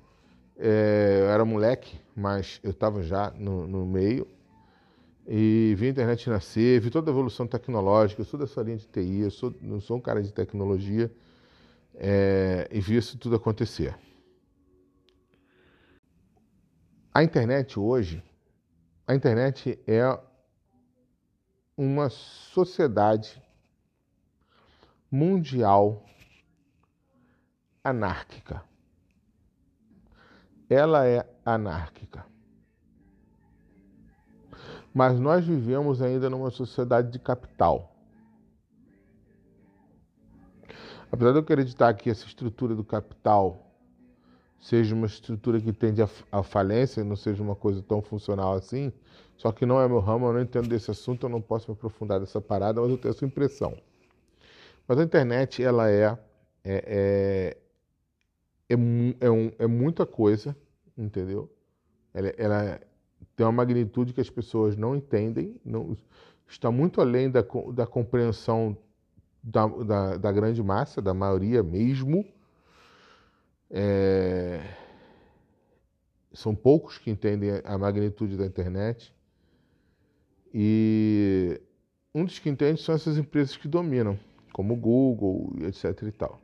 [0.56, 4.28] É, eu era moleque, mas eu estava já no, no, meio.
[5.28, 8.88] E vi a internet nascer, vi toda a evolução tecnológica, eu sou dessa linha de
[8.88, 11.12] TI, eu sou, não sou um cara de tecnologia,
[11.96, 13.98] é, e vi isso tudo acontecer.
[17.12, 18.22] A internet hoje,
[19.08, 20.20] a internet é
[21.78, 23.42] uma sociedade
[25.10, 26.04] mundial
[27.84, 28.64] anárquica.
[30.70, 32.26] Ela é anárquica.
[34.94, 37.94] Mas nós vivemos ainda numa sociedade de capital.
[41.12, 43.64] Apesar de eu acreditar que essa estrutura do capital
[44.60, 48.94] seja uma estrutura que tende à falência, não seja uma coisa tão funcional assim,
[49.36, 51.76] só que não é meu ramo, eu não entendo desse assunto, eu não posso me
[51.76, 53.78] aprofundar nessa parada, mas eu tenho essa impressão.
[54.88, 56.18] Mas a internet, ela é,
[56.64, 57.58] é,
[58.70, 58.74] é,
[59.20, 60.56] é, um, é muita coisa,
[60.98, 61.52] entendeu?
[62.14, 62.82] Ela, ela,
[63.36, 65.98] tem uma magnitude que as pessoas não entendem, não,
[66.48, 68.78] está muito além da, da compreensão
[69.42, 72.26] da, da, da grande massa, da maioria mesmo.
[73.70, 74.62] É,
[76.32, 79.14] são poucos que entendem a magnitude da internet.
[80.54, 81.60] E
[82.14, 84.20] um dos que entende são essas empresas que dominam
[84.54, 86.04] como Google, etc.
[86.04, 86.40] e tal.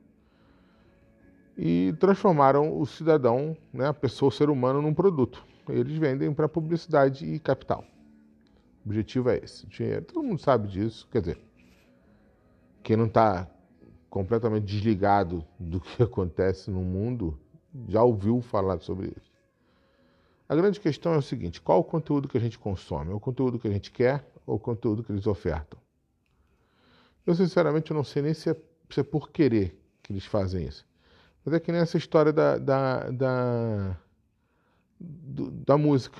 [1.62, 5.46] E transformaram o cidadão, né, a pessoa, o ser humano, num produto.
[5.68, 7.84] Eles vendem para publicidade e capital.
[8.86, 9.68] O objetivo é esse.
[9.68, 10.06] Dinheiro.
[10.06, 11.06] Todo mundo sabe disso.
[11.12, 11.42] Quer dizer,
[12.82, 13.46] quem não está
[14.10, 17.38] completamente desligado do que acontece no mundo
[17.90, 19.30] já ouviu falar sobre isso.
[20.48, 23.12] A grande questão é o seguinte: qual o conteúdo que a gente consome?
[23.12, 25.78] É o conteúdo que a gente quer ou o conteúdo que eles ofertam?
[27.26, 28.56] Eu, sinceramente, não sei nem se é,
[28.90, 30.88] se é por querer que eles fazem isso.
[31.44, 33.98] Mas é que nessa história da, da, da,
[35.00, 36.20] da música.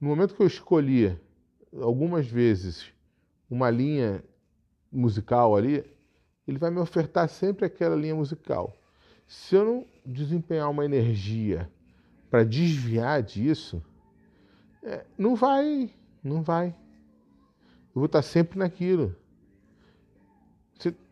[0.00, 1.20] No momento que eu escolhia,
[1.80, 2.92] algumas vezes,
[3.48, 4.22] uma linha
[4.90, 5.84] musical ali,
[6.46, 8.76] ele vai me ofertar sempre aquela linha musical.
[9.26, 11.70] Se eu não desempenhar uma energia
[12.28, 13.82] para desviar disso,
[14.82, 15.90] é, não vai,
[16.22, 16.68] não vai.
[17.94, 19.14] Eu vou estar sempre naquilo.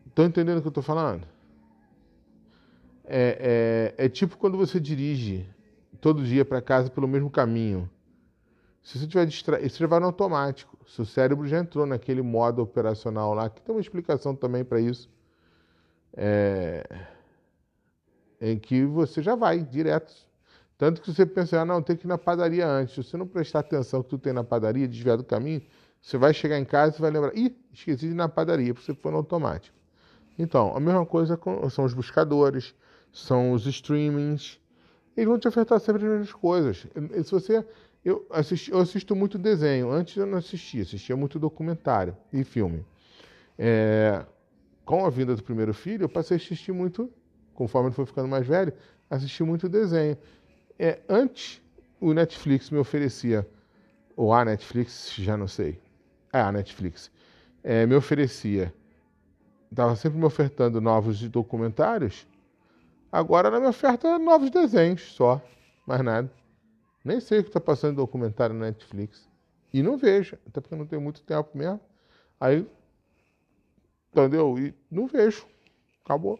[0.07, 1.25] Estão entendendo o que eu estou falando?
[3.13, 5.45] É, é, é, tipo quando você dirige
[5.99, 7.89] todo dia para casa pelo mesmo caminho.
[8.81, 10.77] Se você tiver distraído, você vai no automático.
[10.87, 15.09] Seu cérebro já entrou naquele modo operacional lá, que tem uma explicação também para isso.
[16.13, 16.85] É,
[18.39, 20.13] em que você já vai direto.
[20.77, 22.95] Tanto que você pensa, ah, não, tem que ir na padaria antes.
[22.95, 25.61] Se você não prestar atenção que tu tem na padaria, desviar do caminho,
[26.01, 28.85] você vai chegar em casa e vai lembrar, ih, esqueci de ir na padaria, porque
[28.85, 29.75] você foi no automático.
[30.39, 32.73] Então, a mesma coisa com, são os buscadores,
[33.11, 34.59] são os streamings.
[35.15, 36.85] Eles vão te afetar sempre as mesmas coisas.
[37.23, 37.65] Se você.
[38.03, 39.91] Eu, assisti, eu assisto muito desenho.
[39.91, 42.83] Antes eu não assistia, assistia muito documentário e filme.
[43.59, 44.25] É,
[44.83, 47.11] com a vinda do primeiro filho, eu passei a assistir muito,
[47.53, 48.73] conforme ele foi ficando mais velho,
[49.07, 50.17] assisti muito desenho.
[50.79, 51.61] É, antes,
[51.99, 53.47] o Netflix me oferecia,
[54.15, 55.79] ou a Netflix, já não sei,
[56.33, 57.11] é a Netflix,
[57.63, 58.73] é, me oferecia
[59.71, 62.27] estava sempre me ofertando novos documentários.
[63.11, 65.41] Agora ela me oferta novos desenhos só,
[65.85, 66.31] mais nada.
[67.03, 69.27] Nem sei o que está passando em documentário na Netflix.
[69.73, 71.79] E não vejo, até porque não tenho muito tempo mesmo.
[72.39, 72.65] Aí,
[74.11, 74.57] entendeu?
[74.57, 75.45] E não vejo.
[76.05, 76.39] Acabou.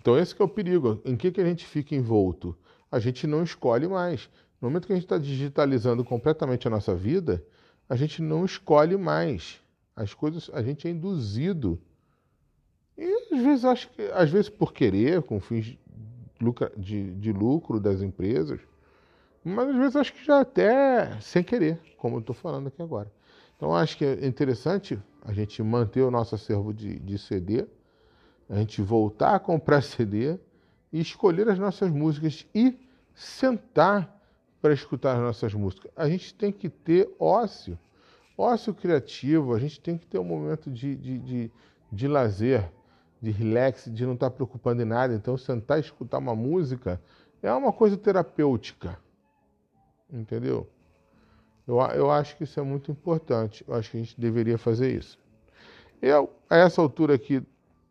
[0.00, 1.00] Então esse é o perigo.
[1.04, 2.56] Em que, que a gente fica envolto?
[2.90, 4.28] A gente não escolhe mais.
[4.60, 7.44] No momento que a gente está digitalizando completamente a nossa vida,
[7.88, 9.60] a gente não escolhe mais.
[9.94, 11.80] As coisas, a gente é induzido.
[13.00, 15.78] E às vezes acho que, às vezes por querer, com fins
[16.76, 18.60] de, de lucro das empresas,
[19.42, 23.10] mas às vezes acho que já até sem querer, como eu estou falando aqui agora.
[23.56, 27.66] Então acho que é interessante a gente manter o nosso acervo de, de CD,
[28.48, 30.38] a gente voltar a comprar CD
[30.92, 32.78] e escolher as nossas músicas e
[33.14, 34.18] sentar
[34.60, 35.90] para escutar as nossas músicas.
[35.96, 37.78] A gente tem que ter ócio
[38.40, 41.50] ócio criativo, a gente tem que ter um momento de, de, de,
[41.92, 42.70] de lazer,
[43.20, 45.14] de relax, de não estar preocupando em nada.
[45.14, 47.00] Então, sentar e escutar uma música
[47.42, 48.98] é uma coisa terapêutica.
[50.10, 50.68] Entendeu?
[51.66, 53.64] Eu, eu acho que isso é muito importante.
[53.66, 55.18] Eu acho que a gente deveria fazer isso.
[56.00, 57.42] Eu, a essa altura aqui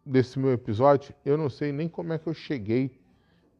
[0.06, 2.92] desse meu episódio, eu não sei nem como é que eu cheguei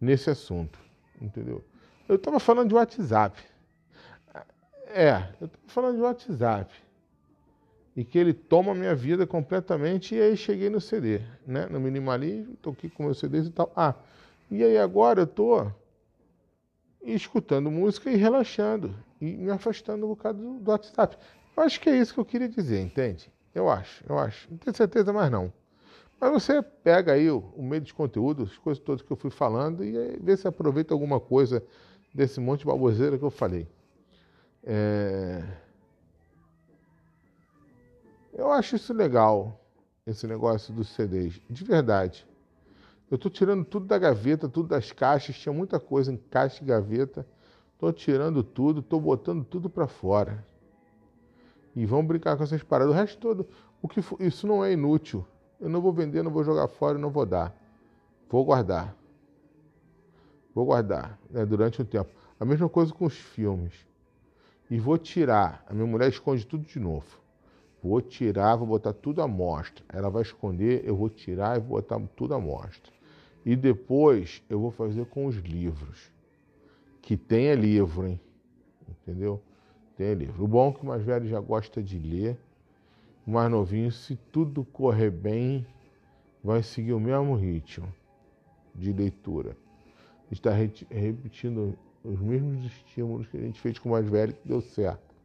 [0.02, 0.80] nesse assunto.
[1.22, 1.64] Entendeu?
[2.08, 3.40] Eu estava falando de WhatsApp.
[4.88, 6.74] É, eu estou falando de WhatsApp.
[8.00, 10.16] E que ele toma a minha vida completamente.
[10.16, 11.68] E aí cheguei no CD, né?
[11.70, 13.74] No minimalismo, tô aqui com meus CDs e tal.
[13.76, 13.94] Ah,
[14.50, 15.70] e aí agora eu tô
[17.04, 21.18] escutando música e relaxando e me afastando um bocado do, do WhatsApp.
[21.58, 23.30] Eu acho que é isso que eu queria dizer, entende?
[23.54, 24.50] Eu acho, eu acho.
[24.50, 25.52] Não tenho certeza mais não.
[26.22, 29.30] Mas você pega aí o, o meio de conteúdo, as coisas todas que eu fui
[29.30, 31.62] falando e vê se aproveita alguma coisa
[32.16, 33.68] desse monte de baboseira que eu falei.
[34.64, 35.44] É...
[38.40, 39.60] Eu acho isso legal,
[40.08, 42.26] esse negócio dos CDs, de verdade.
[43.12, 46.66] Eu estou tirando tudo da gaveta, tudo das caixas, tinha muita coisa em caixa e
[46.66, 47.28] gaveta.
[47.74, 50.46] Estou tirando tudo, estou botando tudo para fora.
[51.76, 52.94] E vamos brincar com essas paradas.
[52.94, 53.46] O resto todo,
[53.82, 55.28] o que for, isso não é inútil.
[55.60, 57.54] Eu não vou vender, não vou jogar fora, não vou dar.
[58.30, 58.96] Vou guardar.
[60.56, 62.10] Vou guardar né, durante um tempo.
[62.40, 63.74] A mesma coisa com os filmes.
[64.72, 65.62] E vou tirar.
[65.68, 67.20] A minha mulher esconde tudo de novo.
[67.82, 69.84] Vou tirar, vou botar tudo à mostra.
[69.90, 72.92] Ela vai esconder, eu vou tirar e vou botar tudo à mostra.
[73.46, 76.12] E depois eu vou fazer com os livros.
[77.02, 78.20] Que tenha livro, hein?
[78.88, 79.42] Entendeu?
[79.96, 80.44] Tem livro.
[80.44, 82.38] O bom é que o mais velho já gosta de ler.
[83.26, 85.66] O mais novinho, se tudo correr bem,
[86.44, 87.88] vai seguir o mesmo ritmo
[88.76, 89.56] de leitura.
[90.32, 94.62] Está repetindo os mesmos estímulos que a gente fez com o mais velho que deu
[94.62, 95.16] certo.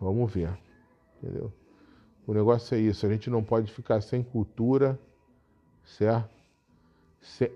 [0.00, 0.56] Vamos ver.
[1.22, 1.52] Entendeu?
[2.26, 4.98] O negócio é isso, a gente não pode ficar sem cultura,
[5.84, 6.30] certo?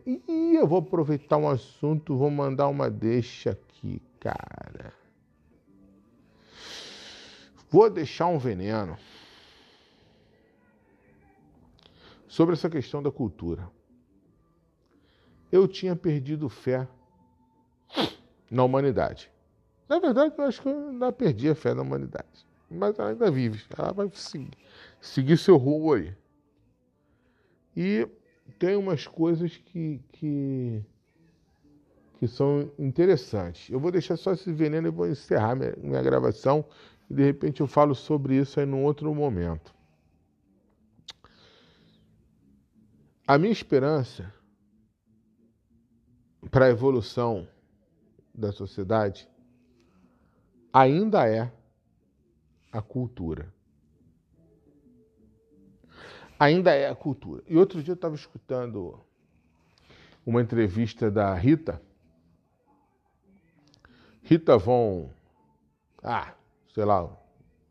[0.07, 4.92] Ih, eu vou aproveitar um assunto, vou mandar uma deixa aqui, cara.
[7.70, 8.96] Vou deixar um veneno
[12.26, 13.70] sobre essa questão da cultura.
[15.52, 16.88] Eu tinha perdido fé
[18.50, 19.31] na humanidade.
[19.88, 22.47] Na verdade, eu acho que eu ainda perdi a fé na humanidade.
[22.70, 23.64] Mas ela ainda vive.
[23.76, 24.50] Ela vai seguir,
[25.00, 26.14] seguir seu rumo aí.
[27.76, 28.09] E
[28.59, 30.83] tem umas coisas que, que,
[32.18, 33.70] que são interessantes.
[33.70, 36.64] Eu vou deixar só esse veneno e vou encerrar minha, minha gravação
[37.09, 39.74] e de repente eu falo sobre isso aí num outro momento.
[43.26, 44.33] A minha esperança
[46.50, 47.46] para a evolução
[48.35, 49.28] da sociedade
[50.72, 51.52] ainda é
[52.78, 53.52] a cultura.
[56.38, 57.42] Ainda é a cultura.
[57.48, 59.00] E outro dia eu estava escutando
[60.24, 61.82] uma entrevista da Rita.
[64.22, 65.10] Rita Von.
[66.02, 66.34] Ah,
[66.72, 67.18] sei lá o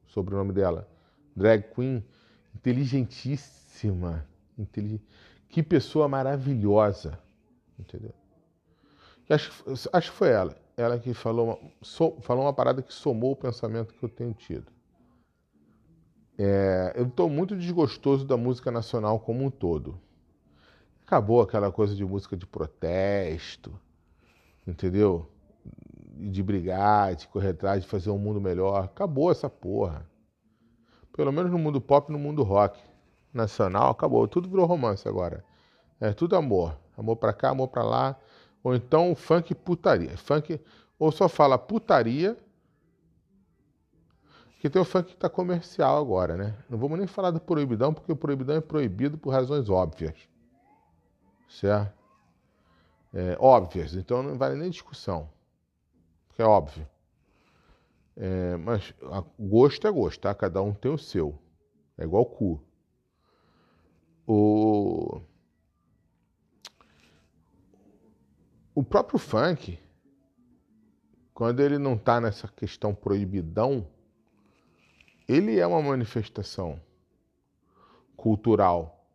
[0.07, 0.85] sobrenome dela,
[1.33, 2.03] drag queen,
[2.53, 5.05] inteligentíssima, inteligente.
[5.47, 7.17] que pessoa maravilhosa,
[7.79, 8.13] entendeu?
[9.29, 9.51] Acho,
[9.93, 13.35] acho que foi ela, ela que falou uma, so, falou uma parada que somou o
[13.35, 14.76] pensamento que eu tenho tido.
[16.37, 19.99] É, eu estou muito desgostoso da música nacional como um todo.
[21.05, 23.73] Acabou aquela coisa de música de protesto,
[24.67, 25.29] entendeu?
[26.19, 28.83] de brigar, de correr atrás, de fazer um mundo melhor.
[28.83, 30.05] Acabou essa porra.
[31.15, 32.79] Pelo menos no mundo pop, no mundo rock
[33.33, 34.27] nacional, acabou.
[34.27, 35.43] Tudo virou romance agora.
[35.99, 36.77] É tudo amor.
[36.97, 38.15] Amor pra cá, amor pra lá.
[38.63, 40.17] Ou então funk putaria.
[40.17, 40.59] Funk,
[40.99, 42.37] ou só fala putaria.
[44.59, 46.57] Que tem o funk que tá comercial agora, né?
[46.69, 50.17] Não vamos nem falar do proibidão, porque o proibidão é proibido por razões óbvias.
[51.47, 51.95] Certo?
[53.13, 55.29] É, óbvias, então não vale nem discussão
[56.37, 56.87] que é óbvio.
[58.15, 58.93] É, mas
[59.39, 60.35] gosto é gosto, tá?
[60.35, 61.35] Cada um tem o seu.
[61.97, 62.63] É igual cu.
[64.27, 65.19] O,
[68.75, 69.79] o próprio funk,
[71.33, 73.87] quando ele não está nessa questão proibidão,
[75.27, 76.79] ele é uma manifestação
[78.15, 79.05] cultural,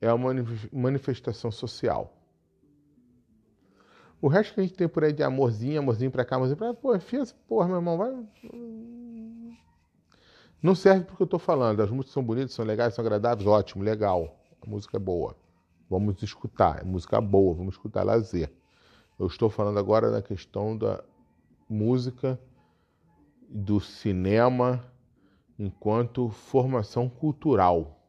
[0.00, 0.32] é uma
[0.72, 2.12] manifestação social.
[4.20, 6.68] O resto que a gente tem por aí de amorzinho, amorzinho pra cá, amorzinho pra
[6.68, 8.26] cá, pô, enfia essa porra, meu irmão, vai.
[10.62, 11.80] Não serve porque eu tô falando.
[11.80, 14.40] As músicas são bonitas, são legais, são agradáveis, ótimo, legal.
[14.60, 15.36] A música é boa.
[15.88, 16.80] Vamos escutar.
[16.80, 18.50] É música boa, vamos escutar lazer.
[19.18, 21.04] Eu estou falando agora da questão da
[21.68, 22.40] música,
[23.48, 24.84] do cinema,
[25.58, 28.00] enquanto formação cultural,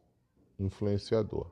[0.58, 1.46] influenciador.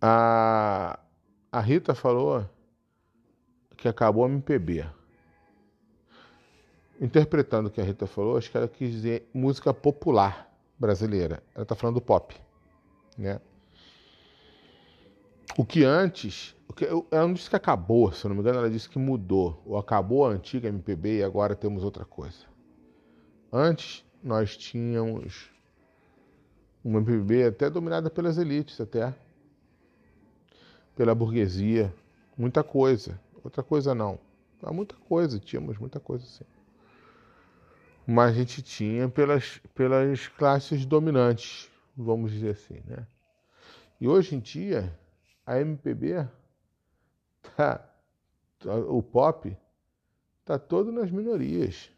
[0.00, 0.98] A
[1.50, 2.48] a Rita falou
[3.76, 4.84] que acabou a MPB.
[7.00, 11.42] Interpretando o que a Rita falou, acho que ela quis dizer música popular brasileira.
[11.54, 12.34] Ela está falando do pop,
[13.16, 13.40] né?
[15.56, 18.88] O que antes, ela não disse que acabou, se eu não me engano, ela disse
[18.88, 19.62] que mudou.
[19.64, 22.44] Ou acabou a antiga MPB e agora temos outra coisa.
[23.52, 25.50] Antes nós tínhamos
[26.84, 29.14] uma MPB até dominada pelas elites, até
[30.94, 31.94] pela burguesia,
[32.36, 33.20] muita coisa.
[33.42, 34.18] Outra coisa não.
[34.62, 36.44] Há muita coisa, tínhamos muita coisa sim.
[38.06, 43.06] Mas a gente tinha pelas, pelas classes dominantes, vamos dizer assim, né?
[44.00, 44.96] E hoje em dia,
[45.44, 46.26] a MPB,
[47.56, 47.88] tá,
[48.88, 49.56] o pop,
[50.44, 51.90] tá todo nas minorias.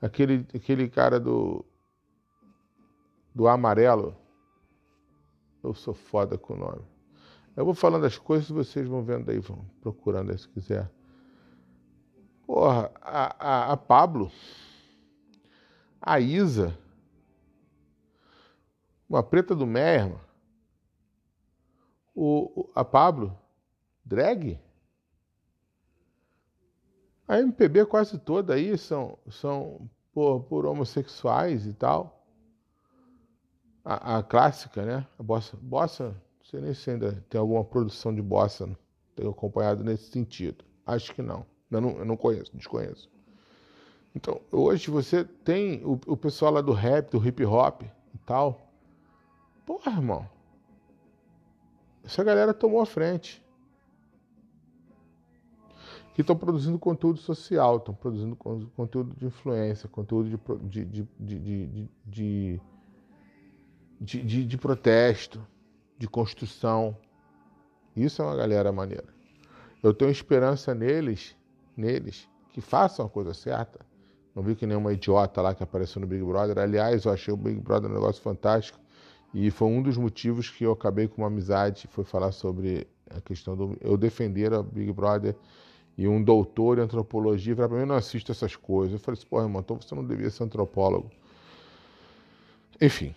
[0.00, 1.64] Aquele, aquele cara do,
[3.32, 4.16] do amarelo,
[5.62, 6.84] eu sou foda com o nome.
[7.54, 10.90] Eu vou falando as coisas e vocês vão vendo aí, vão procurando aí se quiser.
[12.46, 14.32] Porra, a, a, a Pablo,
[16.00, 16.76] a Isa,
[19.08, 20.18] uma preta do Meia,
[22.14, 23.38] o, a Pablo,
[24.04, 24.58] drag.
[27.26, 32.26] A MPB quase toda aí são, são por, por homossexuais e tal.
[33.84, 35.06] A, a, clássica, né?
[35.18, 38.76] A bossa, bossa, não sei nem se ainda tem alguma produção de bossa, né?
[39.16, 40.64] tenho acompanhado nesse sentido.
[40.86, 41.46] Acho que não.
[41.70, 43.10] Eu não, eu não conheço, desconheço.
[44.14, 48.72] Então, hoje você tem o, o pessoal lá do rap, do hip hop e tal,
[49.64, 50.28] Porra, irmão.
[52.04, 53.42] Essa galera tomou a frente.
[56.14, 60.28] Que estão produzindo conteúdo social, estão produzindo conteúdo de influência, conteúdo
[60.68, 62.60] de, de, de, de,
[64.00, 65.46] de, de protesto,
[65.96, 66.94] de construção.
[67.96, 69.06] Isso é uma galera maneira.
[69.82, 71.34] Eu tenho esperança neles,
[71.74, 73.80] neles, que façam a coisa certa.
[74.34, 76.58] Não vi que nenhuma idiota lá que apareceu no Big Brother.
[76.58, 78.81] Aliás, eu achei o Big Brother um negócio fantástico.
[79.34, 83.20] E foi um dos motivos que eu acabei com uma amizade, foi falar sobre a
[83.20, 85.34] questão do eu defender a Big Brother
[85.96, 88.94] e um doutor em antropologia falou para mim, eu não assisto essas coisas.
[88.94, 91.10] Eu falei assim, pô, irmão, então você não devia ser antropólogo.
[92.80, 93.14] Enfim,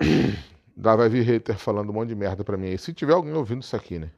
[0.76, 2.78] lá vai vir hater falando um monte de merda para mim aí.
[2.78, 4.10] Se tiver alguém ouvindo isso aqui, né?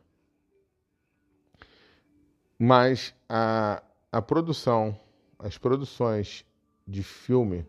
[2.59, 3.83] Mas a,
[4.13, 4.99] a produção,
[5.39, 6.45] as produções
[6.87, 7.67] de filme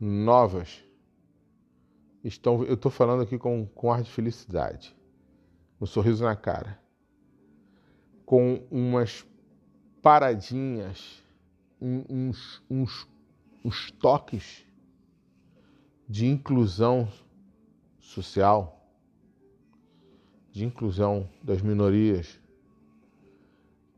[0.00, 0.82] novas
[2.24, 2.64] estão.
[2.64, 4.96] Eu estou falando aqui com, com ar de felicidade,
[5.80, 6.78] um sorriso na cara,
[8.24, 9.26] com umas
[10.02, 11.22] paradinhas,
[11.80, 13.08] uns, uns,
[13.64, 14.66] uns toques
[16.08, 17.08] de inclusão
[17.98, 18.88] social,
[20.50, 22.40] de inclusão das minorias,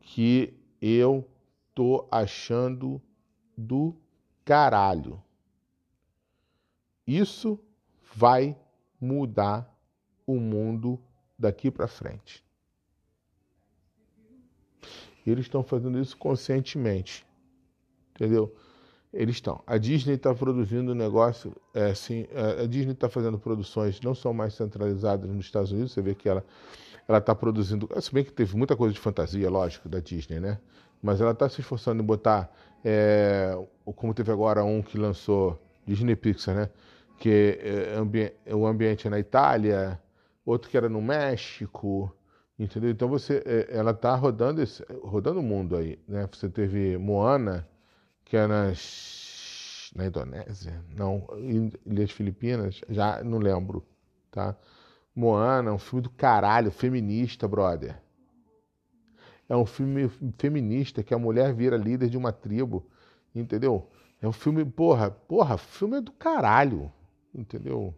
[0.00, 1.28] que eu
[1.74, 3.00] tô achando
[3.56, 3.94] do
[4.44, 5.22] caralho.
[7.06, 7.58] Isso
[8.14, 8.56] vai
[9.00, 9.68] mudar
[10.26, 11.00] o mundo
[11.38, 12.44] daqui para frente.
[15.26, 17.26] Eles estão fazendo isso conscientemente,
[18.14, 18.54] entendeu?
[19.12, 19.62] Eles estão.
[19.66, 22.26] A Disney está produzindo um negócio, é, assim,
[22.62, 25.92] a Disney está fazendo produções não são mais centralizadas nos Estados Unidos.
[25.92, 26.44] Você vê que ela
[27.10, 30.60] ela está produzindo, se bem que teve muita coisa de fantasia, lógico, da Disney, né?
[31.02, 32.48] Mas ela está se esforçando em botar,
[32.84, 33.52] é,
[33.96, 36.70] como teve agora um que lançou Disney Pixar, né?
[37.20, 40.00] Que é, ambi o ambiente é na Itália,
[40.44, 42.10] outro que era no México,
[42.58, 42.90] entendeu?
[42.90, 44.62] Então você, é, ela está rodando
[45.02, 46.26] rodando o mundo aí, né?
[46.32, 47.68] Você teve Moana,
[48.24, 51.26] que é nas, na Indonésia, não,
[51.84, 53.86] Ilhas Filipinas, já não lembro,
[54.30, 54.56] tá?
[55.14, 58.00] Moana, um filme do caralho, feminista, brother.
[59.46, 60.08] É um filme
[60.38, 62.86] feminista que a mulher vira líder de uma tribo,
[63.34, 63.90] entendeu?
[64.22, 66.90] É um filme, porra, porra, filme é do caralho.
[67.34, 67.94] Entendeu?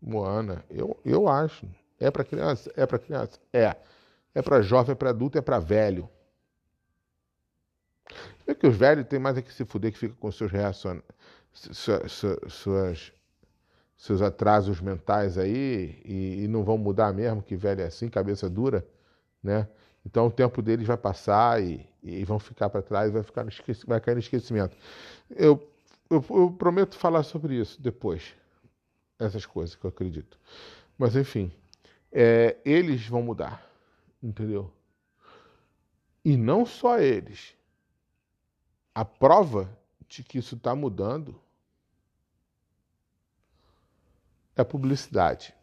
[0.00, 1.66] Moana, eu, eu acho.
[1.98, 2.70] É para criança?
[2.76, 3.38] É para criança?
[3.52, 3.76] É.
[4.34, 6.08] É para jovem, é para adulto, é para velho.
[8.46, 11.08] É que os velhos têm mais é que se fuder que fica com seus reacionamentos,
[12.48, 13.12] suas,
[13.96, 18.50] seus atrasos mentais aí e, e, não vão mudar mesmo, que velho é assim, cabeça
[18.50, 18.86] dura,
[19.42, 19.66] né?
[20.04, 23.46] Então o tempo deles vai passar e, e vão ficar para trás, vai ficar
[23.86, 24.76] vai cair no esquecimento.
[25.30, 25.66] Eu,
[26.10, 28.34] eu, eu prometo falar sobre isso depois
[29.18, 30.38] essas coisas que eu acredito.
[30.98, 31.52] Mas enfim,
[32.10, 33.68] é, eles vão mudar,
[34.22, 34.72] entendeu?
[36.24, 37.54] E não só eles.
[38.94, 39.76] A prova
[40.08, 41.40] de que isso está mudando
[44.56, 45.54] é a publicidade.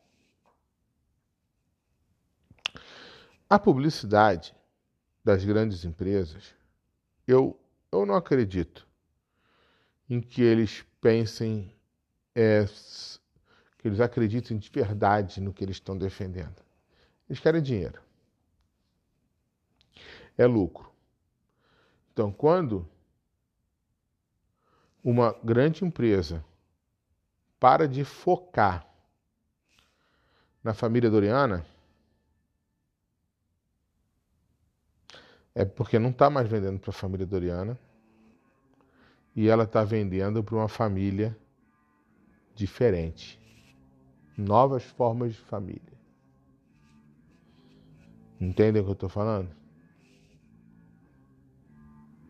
[3.50, 4.54] A publicidade
[5.24, 6.54] das grandes empresas,
[7.28, 7.60] eu,
[7.92, 8.88] eu não acredito
[10.10, 11.74] em que eles pensem
[12.36, 12.66] é,
[13.82, 16.62] que eles acreditem de verdade no que eles estão defendendo.
[17.28, 18.00] Eles querem dinheiro.
[20.38, 20.92] É lucro.
[22.14, 22.88] Então, quando
[25.04, 26.46] uma grande empresa
[27.60, 28.88] para de focar
[30.64, 31.66] na família Doriana,
[35.56, 37.80] é porque não está mais vendendo para a família Doriana
[39.36, 41.36] e ela está vendendo para uma família
[42.54, 43.41] diferente.
[44.38, 45.94] Novas formas de família.
[48.40, 49.50] Entendem o que eu estou falando?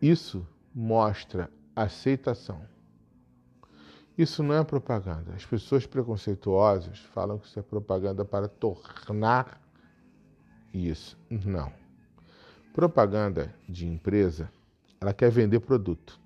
[0.00, 2.60] Isso mostra aceitação.
[4.16, 5.32] Isso não é propaganda.
[5.34, 9.60] As pessoas preconceituosas falam que isso é propaganda para tornar
[10.72, 11.16] isso.
[11.30, 11.72] Não.
[12.74, 14.50] Propaganda de empresa,
[15.00, 16.20] ela quer vender produto.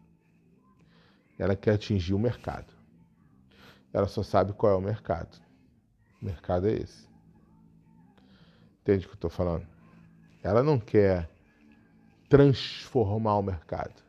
[1.38, 2.72] Ela quer atingir o mercado.
[3.92, 5.45] Ela só sabe qual é o mercado.
[6.20, 7.08] Mercado é esse.
[8.80, 9.66] Entende o que eu estou falando?
[10.42, 11.28] Ela não quer
[12.28, 14.02] transformar o mercado.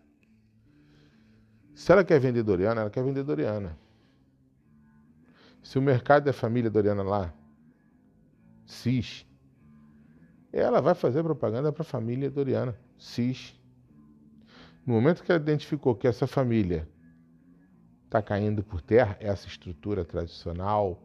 [1.74, 3.78] Se ela quer vender Doriana, ela quer vender Doriana.
[5.62, 7.34] Se o mercado é família Doriana lá,
[8.66, 9.26] CIS,
[10.52, 13.60] ela vai fazer propaganda para a família Doriana, CIS.
[14.86, 16.88] No momento que ela identificou que essa família
[18.06, 21.02] está caindo por terra, essa estrutura tradicional,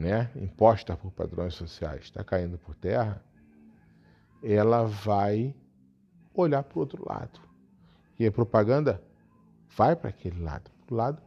[0.00, 3.22] né, imposta por padrões sociais, está caindo por terra,
[4.42, 5.54] ela vai
[6.34, 7.38] olhar para o outro lado.
[8.18, 9.02] E a propaganda
[9.76, 11.22] vai para aquele lado, para o lado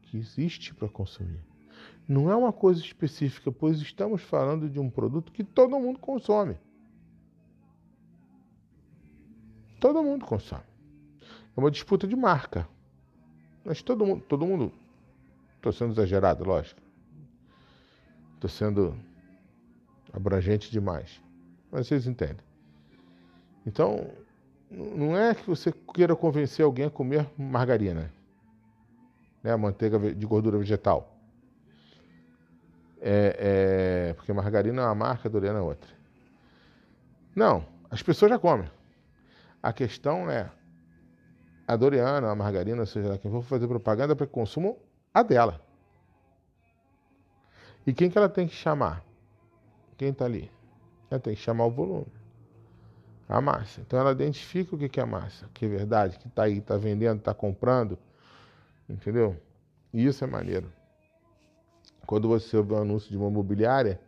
[0.00, 1.44] que existe para consumir.
[2.08, 6.56] Não é uma coisa específica, pois estamos falando de um produto que todo mundo consome.
[9.78, 10.64] Todo mundo consome.
[11.54, 12.66] É uma disputa de marca.
[13.62, 14.72] Mas todo mundo, todo mundo.
[15.56, 16.85] Estou sendo exagerado, lógico.
[18.36, 18.96] Estou sendo
[20.12, 21.20] abrangente demais.
[21.70, 22.44] Mas vocês entendem.
[23.66, 24.08] Então,
[24.70, 28.12] não é que você queira convencer alguém a comer margarina,
[29.42, 29.56] né?
[29.56, 31.16] Manteiga de gordura vegetal.
[33.00, 35.90] É, é, porque margarina é uma marca, Doriana é outra.
[37.34, 38.68] Não, as pessoas já comem.
[39.62, 40.50] A questão é
[41.66, 44.76] a Doriana, a margarina, seja lá quem for fazer propaganda para que consumam
[45.12, 45.60] a dela.
[47.86, 49.04] E quem que ela tem que chamar?
[49.96, 50.50] Quem está ali?
[51.10, 52.26] Ela tem que chamar o volume
[53.28, 53.80] a massa.
[53.80, 57.18] Então ela identifica o que é massa, que é verdade, que está aí, está vendendo,
[57.18, 57.98] está comprando,
[58.88, 59.40] entendeu?
[59.92, 60.72] E isso é maneiro.
[62.06, 64.00] Quando você vê um anúncio de uma imobiliária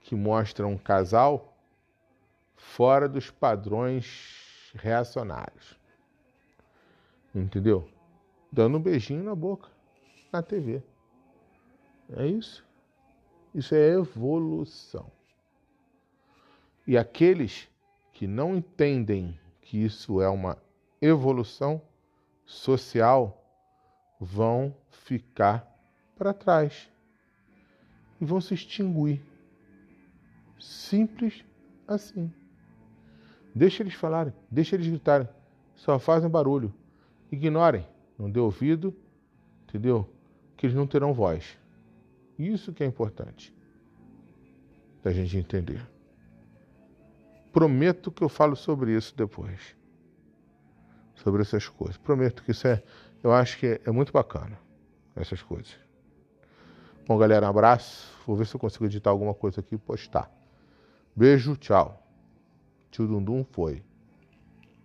[0.00, 1.56] que mostra um casal
[2.56, 5.78] fora dos padrões reacionários,
[7.34, 7.88] entendeu?
[8.50, 9.70] Dando um beijinho na boca,
[10.30, 10.82] na TV.
[12.14, 12.64] É isso.
[13.54, 15.10] Isso é evolução.
[16.86, 17.68] E aqueles
[18.12, 20.58] que não entendem que isso é uma
[21.00, 21.80] evolução
[22.44, 23.42] social
[24.20, 25.66] vão ficar
[26.16, 26.88] para trás
[28.20, 29.20] e vão se extinguir.
[30.58, 31.44] Simples
[31.86, 32.32] assim.
[33.54, 35.28] Deixa eles falarem, deixa eles gritarem.
[35.74, 36.72] Só fazem barulho.
[37.30, 37.86] Ignorem.
[38.18, 38.94] Não dê ouvido,
[39.64, 40.08] entendeu?
[40.56, 41.58] Que eles não terão voz.
[42.38, 43.54] Isso que é importante
[45.02, 45.86] da gente entender.
[47.52, 49.76] Prometo que eu falo sobre isso depois.
[51.16, 51.96] Sobre essas coisas.
[51.96, 52.82] Prometo que isso é.
[53.22, 54.58] Eu acho que é, muito bacana.
[55.14, 55.78] Essas coisas.
[57.06, 58.10] Bom, galera, um abraço.
[58.26, 60.30] Vou ver se eu consigo editar alguma coisa aqui e postar.
[61.14, 62.02] Beijo, tchau.
[62.90, 63.82] Tio Dundum foi.